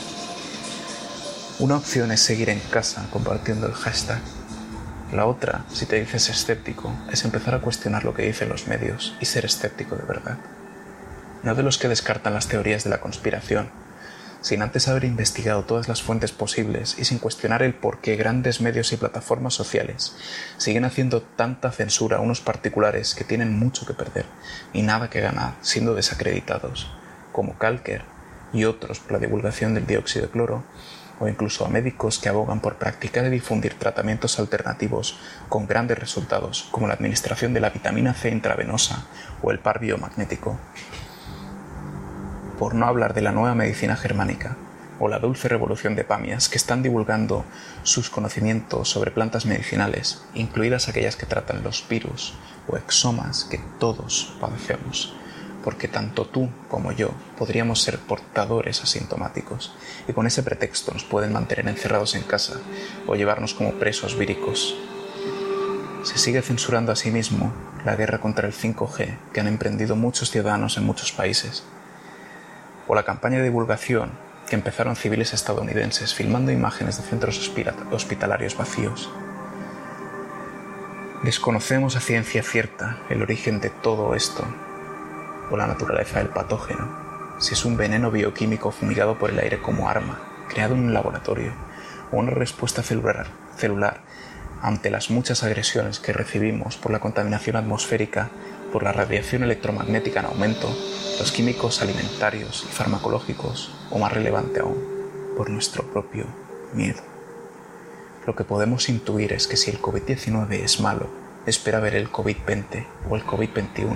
Una 1.61 1.77
opción 1.77 2.11
es 2.11 2.21
seguir 2.21 2.51
en 2.51 2.59
casa 2.59 3.07
compartiendo 3.13 3.69
el 3.69 3.75
hashtag 3.75 4.21
la 5.13 5.27
otra, 5.27 5.65
si 5.73 5.87
te 5.87 6.01
dices 6.01 6.29
escéptico, 6.29 6.93
es 7.13 7.25
empezar 7.25 7.55
a 7.55 7.61
cuestionar 7.61 8.05
lo 8.05 8.13
que 8.13 8.27
dicen 8.27 8.49
los 8.49 8.67
medios 8.67 9.15
y 9.21 9.27
ser 9.27 9.45
escéptico 9.45 9.95
de 9.95 10.03
verdad. 10.03 10.37
No 11.45 11.55
de 11.55 11.63
los 11.63 11.79
que 11.79 11.87
descartan 11.87 12.35
las 12.35 12.49
teorías 12.49 12.83
de 12.83 12.91
la 12.91 12.99
conspiración, 12.99 13.71
sin 14.41 14.63
antes 14.63 14.89
haber 14.89 15.05
investigado 15.05 15.65
todas 15.65 15.89
las 15.89 16.03
fuentes 16.03 16.33
posibles 16.33 16.97
y 16.99 17.05
sin 17.05 17.19
cuestionar 17.19 17.63
el 17.63 17.75
por 17.75 18.01
qué 18.01 18.17
grandes 18.17 18.61
medios 18.61 18.93
y 18.93 18.97
plataformas 18.97 19.55
sociales 19.55 20.17
siguen 20.57 20.85
haciendo 20.85 21.23
tanta 21.23 21.73
censura 21.73 22.19
a 22.19 22.21
unos 22.21 22.41
particulares 22.41 23.15
que 23.15 23.25
tienen 23.25 23.59
mucho 23.59 23.87
que 23.87 23.95
perder 23.95 24.27
y 24.73 24.83
nada 24.83 25.11
que 25.11 25.21
ganar 25.21 25.55
siendo 25.61 25.95
desacreditados, 25.95 26.91
como 27.33 27.59
Calker 27.59 28.05
y 28.53 28.65
otros 28.65 29.01
por 29.01 29.13
la 29.13 29.19
divulgación 29.19 29.75
del 29.75 29.87
dióxido 29.87 30.27
de 30.27 30.33
cloro, 30.33 30.65
o 31.19 31.29
incluso 31.29 31.65
a 31.65 31.69
médicos 31.69 32.19
que 32.19 32.29
abogan 32.29 32.61
por 32.61 32.77
practicar 32.77 33.25
y 33.27 33.31
difundir 33.31 33.75
tratamientos 33.75 34.39
alternativos 34.39 35.19
con 35.49 35.67
grandes 35.67 35.99
resultados, 35.99 36.69
como 36.71 36.89
la 36.89 36.95
administración 36.95 37.55
de 37.55 37.61
la 37.61 37.71
vitamina 37.71 38.13
C 38.13 38.31
intravenosa 38.31 39.07
o 39.43 39.51
el 39.51 39.59
par 39.59 39.81
biomagnético. 39.81 40.59
Por 42.59 42.75
no 42.75 42.87
hablar 42.87 43.15
de 43.15 43.23
la 43.23 43.33
nueva 43.33 43.55
medicina 43.55 43.97
germánica 43.97 44.57
o 44.99 45.09
la 45.09 45.19
dulce 45.19 45.49
revolución 45.49 45.95
de 45.95 46.05
Pamias 46.05 46.49
que 46.49 46.57
están 46.57 46.83
divulgando 46.83 47.45
sus 47.83 48.09
conocimientos 48.09 48.89
sobre 48.89 49.11
plantas 49.11 49.45
medicinales, 49.45 50.25
incluidas 50.35 50.89
aquellas 50.89 51.17
que 51.17 51.27
tratan 51.27 51.63
los 51.63 51.87
virus 51.89 52.35
o 52.67 52.77
exomas 52.77 53.45
que 53.45 53.61
todos 53.79 54.35
padecemos 54.41 55.15
porque 55.67 55.89
tanto 55.89 56.27
tú 56.27 56.49
como 56.69 56.93
yo 56.93 57.11
podríamos 57.37 57.83
ser 57.83 57.99
portadores 57.99 58.85
asintomáticos 58.85 59.75
y 60.07 60.13
con 60.13 60.29
ese 60.29 60.45
pretexto 60.45 60.93
nos 60.93 61.03
pueden 61.03 61.33
mantener 61.33 61.67
encerrados 61.67 62.15
en 62.15 62.23
casa 62.23 62.61
o 63.09 63.17
llevarnos 63.17 63.53
como 63.53 63.73
presos 63.73 64.17
víricos. 64.17 64.77
Se 66.05 66.19
sigue 66.19 66.41
censurando 66.43 66.93
a 66.93 66.97
sí 66.97 67.11
mismo 67.11 67.53
la 67.85 67.97
guerra 67.97 68.21
contra 68.21 68.47
el 68.47 68.55
5G 68.55 69.19
que 69.33 69.41
han 69.41 69.49
emprendido 69.49 69.97
muchos 69.97 70.31
ciudadanos 70.31 70.77
en 70.77 70.87
muchos 70.87 71.11
países, 71.11 71.65
o 72.87 72.95
la 72.95 73.05
campaña 73.05 73.39
de 73.39 73.45
divulgación 73.45 74.11
que 74.49 74.57
empezaron 74.57 74.97
civiles 74.97 75.35
estadounidenses 75.35 76.15
filmando 76.15 76.53
imágenes 76.53 76.97
de 76.97 77.03
centros 77.03 77.53
hospitalarios 77.91 78.57
vacíos. 78.57 79.11
Desconocemos 81.23 81.97
a 81.97 82.01
ciencia 82.01 82.43
cierta 82.43 82.99
el 83.11 83.23
origen 83.23 83.61
de 83.61 83.71
todo 83.71 84.15
esto 84.15 84.47
o 85.51 85.57
la 85.57 85.67
naturaleza 85.67 86.19
del 86.19 86.29
patógeno, 86.29 86.89
si 87.39 87.55
es 87.55 87.65
un 87.65 87.77
veneno 87.77 88.11
bioquímico 88.11 88.71
fumigado 88.71 89.19
por 89.19 89.31
el 89.31 89.39
aire 89.39 89.61
como 89.61 89.89
arma, 89.89 90.21
creado 90.49 90.75
en 90.75 90.81
un 90.81 90.95
laboratorio, 90.95 91.53
o 92.13 92.19
una 92.19 92.31
respuesta 92.31 92.83
celular, 92.83 93.27
celular 93.57 94.01
ante 94.63 94.91
las 94.91 95.11
muchas 95.11 95.43
agresiones 95.43 96.01
que 96.01 96.13
recibimos 96.13 96.77
por 96.77 96.93
la 96.93 97.01
contaminación 97.01 97.57
atmosférica, 97.57 98.31
por 98.77 98.83
la 98.83 98.93
radiación 98.93 99.43
electromagnética 99.43 100.21
en 100.21 100.27
aumento, 100.27 100.69
los 101.19 101.33
químicos 101.33 101.81
alimentarios 101.81 102.67
y 102.69 102.71
farmacológicos, 102.75 103.73
o 103.89 103.99
más 103.99 104.13
relevante 104.13 104.61
aún, 104.61 104.77
por 105.35 105.49
nuestro 105.49 105.91
propio 105.91 106.27
miedo. 106.75 107.01
Lo 108.27 108.37
que 108.37 108.45
podemos 108.45 108.91
intuir 108.91 109.33
es 109.33 109.47
que 109.47 109.57
si 109.57 109.71
el 109.71 109.81
COVID-19 109.81 110.53
es 110.63 110.79
malo, 110.81 111.09
espera 111.47 111.81
ver 111.81 111.95
el 111.95 112.13
COVID-20 112.13 112.87
o 113.09 113.17
el 113.17 113.25
COVID-21 113.25 113.95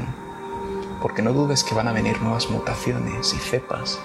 porque 1.02 1.20
no 1.20 1.34
dudes 1.34 1.62
que 1.62 1.74
van 1.74 1.88
a 1.88 1.92
venir 1.92 2.22
nuevas 2.22 2.48
mutaciones 2.48 3.34
y 3.34 3.36
cepas 3.36 3.98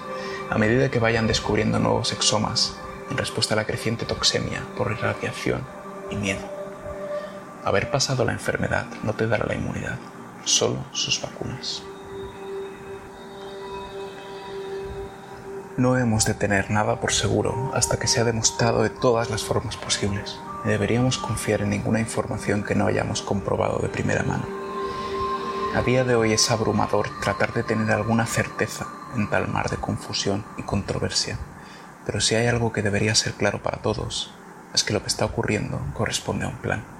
a 0.50 0.58
medida 0.58 0.90
que 0.90 0.98
vayan 0.98 1.26
descubriendo 1.26 1.78
nuevos 1.78 2.12
exomas 2.12 2.76
en 3.10 3.16
respuesta 3.16 3.54
a 3.54 3.56
la 3.56 3.64
creciente 3.64 4.04
toxemia 4.04 4.62
por 4.76 4.92
irradiación 4.92 5.62
y 6.10 6.16
miedo. 6.16 6.42
Haber 7.64 7.90
pasado 7.90 8.26
la 8.26 8.32
enfermedad 8.32 8.84
no 9.04 9.14
te 9.14 9.26
dará 9.26 9.46
la 9.46 9.54
inmunidad, 9.54 9.98
solo 10.46 10.78
sus 10.92 11.20
vacunas. 11.20 11.82
No 15.76 15.98
hemos 15.98 16.24
de 16.24 16.32
tener 16.32 16.70
nada 16.70 17.00
por 17.00 17.12
seguro 17.12 17.72
hasta 17.74 17.98
que 17.98 18.06
sea 18.06 18.24
demostrado 18.24 18.82
de 18.82 18.88
todas 18.88 19.28
las 19.28 19.42
formas 19.42 19.76
posibles. 19.76 20.38
deberíamos 20.64 21.18
confiar 21.18 21.62
en 21.62 21.70
ninguna 21.70 22.00
información 22.00 22.64
que 22.64 22.74
no 22.74 22.86
hayamos 22.86 23.22
comprobado 23.22 23.78
de 23.78 23.88
primera 23.88 24.22
mano. 24.24 24.46
A 25.76 25.82
día 25.82 26.02
de 26.02 26.16
hoy 26.16 26.32
es 26.32 26.50
abrumador 26.50 27.08
tratar 27.20 27.52
de 27.52 27.62
tener 27.62 27.90
alguna 27.90 28.24
certeza 28.26 28.86
en 29.14 29.28
tal 29.28 29.48
mar 29.48 29.68
de 29.68 29.76
confusión 29.76 30.44
y 30.56 30.62
controversia, 30.62 31.38
pero 32.06 32.20
si 32.20 32.34
hay 32.34 32.46
algo 32.46 32.72
que 32.72 32.82
debería 32.82 33.14
ser 33.14 33.34
claro 33.34 33.62
para 33.62 33.82
todos, 33.82 34.32
es 34.74 34.82
que 34.82 34.94
lo 34.94 35.02
que 35.02 35.08
está 35.08 35.24
ocurriendo 35.24 35.80
corresponde 35.94 36.46
a 36.46 36.48
un 36.48 36.56
plan. 36.56 36.95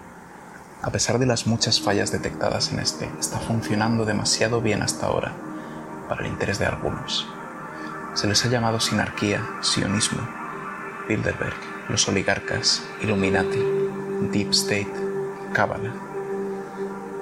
A 0.87 0.93
pesar 0.93 1.19
de 1.19 1.27
las 1.27 1.49
muchas 1.49 1.81
fallas 1.81 2.13
detectadas 2.13 2.73
en 2.73 2.79
este, 2.79 3.11
está 3.19 3.41
funcionando 3.41 4.05
demasiado 4.05 4.61
bien 4.61 4.83
hasta 4.85 5.07
ahora 5.07 5.33
para 6.09 6.25
el 6.25 6.31
interés 6.31 6.61
de 6.61 6.67
algunos. 6.67 7.27
Se 8.15 8.29
les 8.29 8.45
ha 8.45 8.49
llamado 8.49 8.79
sinarquía, 8.79 9.45
sionismo, 9.63 10.21
Bilderberg, 11.09 11.57
los 11.89 12.07
oligarcas, 12.07 12.85
Illuminati, 13.03 13.65
Deep 14.31 14.53
State, 14.53 14.93
Cábala. 15.53 15.93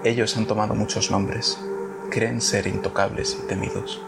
Ellos 0.05 0.37
han 0.37 0.44
tomado 0.44 0.74
muchos 0.74 1.11
nombres, 1.11 1.59
creen 2.11 2.42
ser 2.42 2.66
intocables 2.66 3.35
y 3.42 3.46
temidos. 3.46 3.98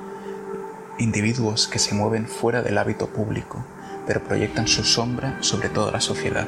Individuos 0.99 1.66
que 1.66 1.79
se 1.79 1.95
mueven 1.95 2.29
fuera 2.29 2.61
del 2.61 2.77
hábito 2.77 3.07
público, 3.07 3.64
pero 4.07 4.23
proyectan 4.23 4.69
su 4.69 4.85
sombra 4.85 5.38
sobre 5.40 5.71
toda 5.71 5.92
la 5.92 6.03
sociedad. 6.03 6.47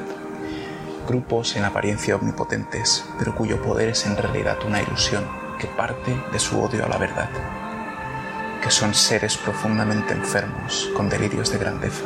Grupos 1.09 1.55
en 1.55 1.65
apariencia 1.65 2.15
omnipotentes, 2.15 3.03
pero 3.17 3.33
cuyo 3.33 3.59
poder 3.63 3.89
es 3.89 4.05
en 4.05 4.15
realidad 4.15 4.59
una 4.67 4.79
ilusión 4.79 5.25
que 5.57 5.65
parte 5.65 6.15
de 6.31 6.37
su 6.37 6.61
odio 6.61 6.85
a 6.85 6.87
la 6.87 6.99
verdad. 6.99 7.31
Que 8.61 8.69
son 8.69 8.93
seres 8.93 9.35
profundamente 9.35 10.13
enfermos, 10.13 10.87
con 10.95 11.09
delirios 11.09 11.51
de 11.51 11.57
grandeza, 11.57 12.03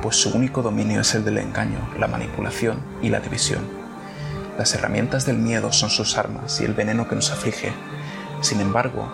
pues 0.00 0.14
su 0.14 0.30
único 0.30 0.62
dominio 0.62 1.00
es 1.00 1.16
el 1.16 1.24
del 1.24 1.38
engaño, 1.38 1.80
la 1.98 2.06
manipulación 2.06 2.80
y 3.02 3.08
la 3.08 3.18
división. 3.18 3.66
Las 4.56 4.72
herramientas 4.72 5.26
del 5.26 5.38
miedo 5.38 5.72
son 5.72 5.90
sus 5.90 6.16
armas 6.16 6.60
y 6.60 6.64
el 6.64 6.74
veneno 6.74 7.08
que 7.08 7.16
nos 7.16 7.32
aflige. 7.32 7.72
Sin 8.40 8.60
embargo, 8.60 9.12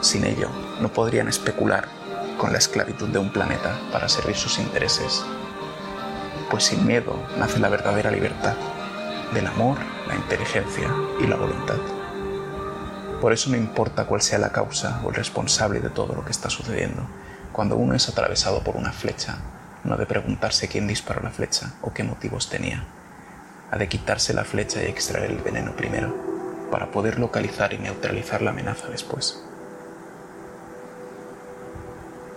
sin 0.00 0.24
ello, 0.24 0.48
no 0.80 0.92
podrían 0.92 1.28
especular 1.28 1.86
con 2.38 2.50
la 2.50 2.58
esclavitud 2.58 3.08
de 3.08 3.20
un 3.20 3.32
planeta 3.32 3.78
para 3.92 4.08
servir 4.08 4.34
sus 4.34 4.58
intereses. 4.58 5.24
Pues 6.50 6.64
sin 6.64 6.86
miedo 6.86 7.16
nace 7.38 7.58
la 7.58 7.68
verdadera 7.68 8.10
libertad, 8.10 8.54
del 9.32 9.46
amor, 9.46 9.78
la 10.06 10.16
inteligencia 10.16 10.88
y 11.20 11.26
la 11.26 11.36
voluntad. 11.36 11.78
Por 13.20 13.32
eso 13.32 13.50
no 13.50 13.56
importa 13.56 14.04
cuál 14.04 14.20
sea 14.20 14.38
la 14.38 14.52
causa 14.52 15.00
o 15.04 15.08
el 15.08 15.14
responsable 15.14 15.80
de 15.80 15.90
todo 15.90 16.14
lo 16.14 16.24
que 16.24 16.32
está 16.32 16.50
sucediendo, 16.50 17.06
cuando 17.52 17.76
uno 17.76 17.94
es 17.94 18.08
atravesado 18.08 18.62
por 18.62 18.76
una 18.76 18.92
flecha, 18.92 19.36
no 19.84 19.94
ha 19.94 19.96
de 19.96 20.06
preguntarse 20.06 20.68
quién 20.68 20.86
disparó 20.86 21.22
la 21.22 21.30
flecha 21.30 21.74
o 21.82 21.92
qué 21.92 22.02
motivos 22.02 22.48
tenía. 22.48 22.84
Ha 23.70 23.78
de 23.78 23.88
quitarse 23.88 24.34
la 24.34 24.44
flecha 24.44 24.82
y 24.82 24.86
extraer 24.86 25.30
el 25.30 25.38
veneno 25.38 25.72
primero, 25.72 26.14
para 26.70 26.90
poder 26.90 27.18
localizar 27.18 27.72
y 27.72 27.78
neutralizar 27.78 28.42
la 28.42 28.50
amenaza 28.50 28.88
después. 28.88 29.44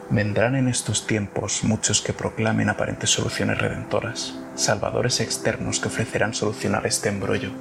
Vendrán 0.10 0.56
en 0.56 0.68
estos 0.68 1.08
tiempos 1.08 1.63
muchos 1.63 2.02
que 2.02 2.13
proclamen 2.13 2.70
aparentes 2.70 3.10
soluciones 3.10 3.58
redentoras, 3.58 4.36
salvadores 4.56 5.20
externos 5.20 5.80
que 5.80 5.88
ofrecerán 5.88 6.34
solucionar 6.34 6.86
este 6.86 7.10
embrollo. 7.10 7.52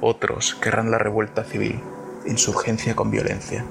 Otros 0.00 0.54
querrán 0.54 0.90
la 0.90 0.98
revuelta 0.98 1.44
civil, 1.44 1.80
insurgencia 2.26 2.96
con 2.96 3.10
violencia, 3.10 3.64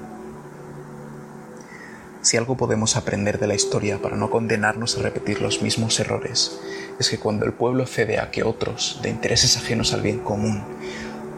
si 2.26 2.36
algo 2.36 2.56
podemos 2.56 2.96
aprender 2.96 3.38
de 3.38 3.46
la 3.46 3.54
historia 3.54 4.02
para 4.02 4.16
no 4.16 4.30
condenarnos 4.30 4.98
a 4.98 5.02
repetir 5.02 5.40
los 5.40 5.62
mismos 5.62 6.00
errores, 6.00 6.58
es 6.98 7.08
que 7.08 7.20
cuando 7.20 7.46
el 7.46 7.52
pueblo 7.52 7.86
cede 7.86 8.18
a 8.18 8.32
que 8.32 8.42
otros, 8.42 8.98
de 9.00 9.10
intereses 9.10 9.56
ajenos 9.56 9.92
al 9.92 10.02
bien 10.02 10.18
común, 10.18 10.60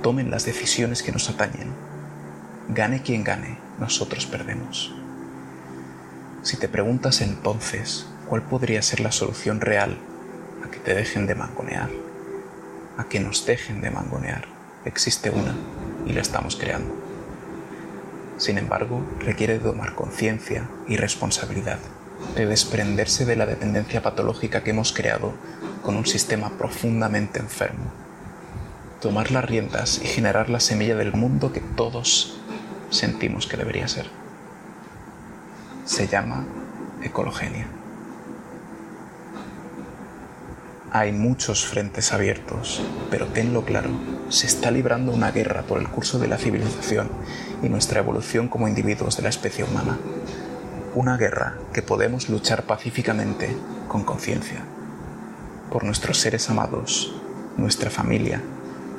tomen 0.02 0.30
las 0.30 0.46
decisiones 0.46 1.02
que 1.02 1.12
nos 1.12 1.28
atañen, 1.28 1.74
gane 2.70 3.02
quien 3.02 3.22
gane, 3.22 3.58
nosotros 3.78 4.24
perdemos. 4.24 4.97
Si 6.48 6.56
te 6.56 6.66
preguntas 6.66 7.20
entonces 7.20 8.06
cuál 8.26 8.40
podría 8.40 8.80
ser 8.80 9.00
la 9.00 9.12
solución 9.12 9.60
real 9.60 9.98
a 10.64 10.70
que 10.70 10.78
te 10.78 10.94
dejen 10.94 11.26
de 11.26 11.34
mangonear, 11.34 11.90
a 12.96 13.04
que 13.04 13.20
nos 13.20 13.44
dejen 13.44 13.82
de 13.82 13.90
mangonear, 13.90 14.46
existe 14.86 15.28
una 15.28 15.54
y 16.06 16.14
la 16.14 16.22
estamos 16.22 16.56
creando. 16.56 16.90
Sin 18.38 18.56
embargo, 18.56 19.04
requiere 19.20 19.58
de 19.58 19.68
tomar 19.68 19.94
conciencia 19.94 20.66
y 20.88 20.96
responsabilidad, 20.96 21.80
de 22.34 22.46
desprenderse 22.46 23.26
de 23.26 23.36
la 23.36 23.44
dependencia 23.44 24.02
patológica 24.02 24.64
que 24.64 24.70
hemos 24.70 24.94
creado 24.94 25.34
con 25.82 25.96
un 25.96 26.06
sistema 26.06 26.56
profundamente 26.56 27.40
enfermo, 27.40 27.92
tomar 29.02 29.32
las 29.32 29.44
riendas 29.44 30.00
y 30.02 30.06
generar 30.06 30.48
la 30.48 30.60
semilla 30.60 30.96
del 30.96 31.12
mundo 31.12 31.52
que 31.52 31.60
todos 31.60 32.38
sentimos 32.88 33.46
que 33.46 33.58
debería 33.58 33.86
ser. 33.86 34.27
Se 35.88 36.06
llama 36.06 36.44
ecologenia. 37.02 37.66
Hay 40.92 41.12
muchos 41.12 41.66
frentes 41.66 42.12
abiertos, 42.12 42.82
pero 43.10 43.26
tenlo 43.28 43.64
claro, 43.64 43.88
se 44.28 44.46
está 44.46 44.70
librando 44.70 45.12
una 45.12 45.30
guerra 45.30 45.62
por 45.62 45.78
el 45.78 45.88
curso 45.88 46.18
de 46.18 46.28
la 46.28 46.36
civilización 46.36 47.08
y 47.62 47.70
nuestra 47.70 48.00
evolución 48.00 48.48
como 48.48 48.68
individuos 48.68 49.16
de 49.16 49.22
la 49.22 49.30
especie 49.30 49.64
humana. 49.64 49.98
Una 50.94 51.16
guerra 51.16 51.56
que 51.72 51.80
podemos 51.80 52.28
luchar 52.28 52.64
pacíficamente 52.64 53.56
con 53.88 54.04
conciencia. 54.04 54.60
Por 55.72 55.84
nuestros 55.84 56.18
seres 56.18 56.50
amados, 56.50 57.14
nuestra 57.56 57.88
familia, 57.88 58.42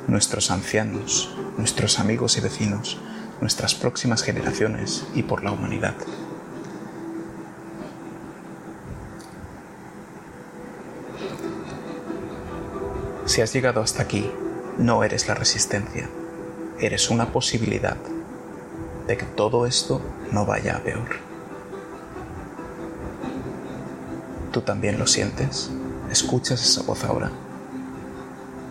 nuestros 0.08 0.50
ancianos, 0.50 1.36
nuestros 1.56 2.00
amigos 2.00 2.36
y 2.36 2.40
vecinos, 2.40 2.98
nuestras 3.40 3.76
próximas 3.76 4.24
generaciones 4.24 5.06
y 5.14 5.22
por 5.22 5.44
la 5.44 5.52
humanidad. 5.52 5.94
Si 13.30 13.40
has 13.42 13.52
llegado 13.52 13.80
hasta 13.80 14.02
aquí, 14.02 14.28
no 14.76 15.04
eres 15.04 15.28
la 15.28 15.36
resistencia, 15.36 16.08
eres 16.80 17.10
una 17.10 17.30
posibilidad 17.30 17.96
de 19.06 19.16
que 19.16 19.24
todo 19.24 19.66
esto 19.66 20.02
no 20.32 20.46
vaya 20.46 20.74
a 20.76 20.80
peor. 20.80 21.10
¿Tú 24.50 24.62
también 24.62 24.98
lo 24.98 25.06
sientes? 25.06 25.70
¿Escuchas 26.10 26.60
esa 26.60 26.82
voz 26.82 27.04
ahora? 27.04 27.30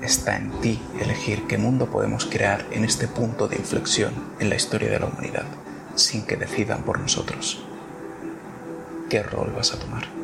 Está 0.01 0.35
en 0.35 0.51
ti 0.59 0.81
elegir 0.99 1.47
qué 1.47 1.57
mundo 1.57 1.85
podemos 1.85 2.25
crear 2.25 2.65
en 2.71 2.83
este 2.83 3.07
punto 3.07 3.47
de 3.47 3.55
inflexión 3.55 4.13
en 4.41 4.49
la 4.49 4.57
historia 4.57 4.89
de 4.89 4.99
la 4.99 5.05
humanidad, 5.05 5.45
sin 5.95 6.23
que 6.23 6.35
decidan 6.35 6.83
por 6.83 6.99
nosotros. 6.99 7.63
¿Qué 9.09 9.23
rol 9.23 9.53
vas 9.55 9.73
a 9.73 9.79
tomar? 9.79 10.18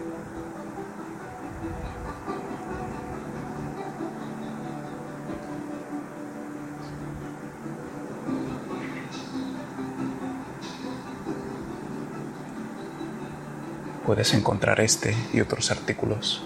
Puedes 14.16 14.34
encontrar 14.34 14.80
este 14.80 15.14
y 15.34 15.42
otros 15.42 15.72
artículos 15.72 16.42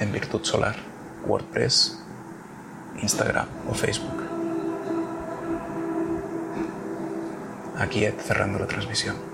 en 0.00 0.12
Virtud 0.12 0.44
Solar, 0.44 0.76
WordPress, 1.26 1.98
Instagram 3.00 3.46
o 3.70 3.72
Facebook. 3.72 4.22
Aquí 7.78 8.06
cerrando 8.22 8.58
la 8.58 8.66
transmisión. 8.66 9.29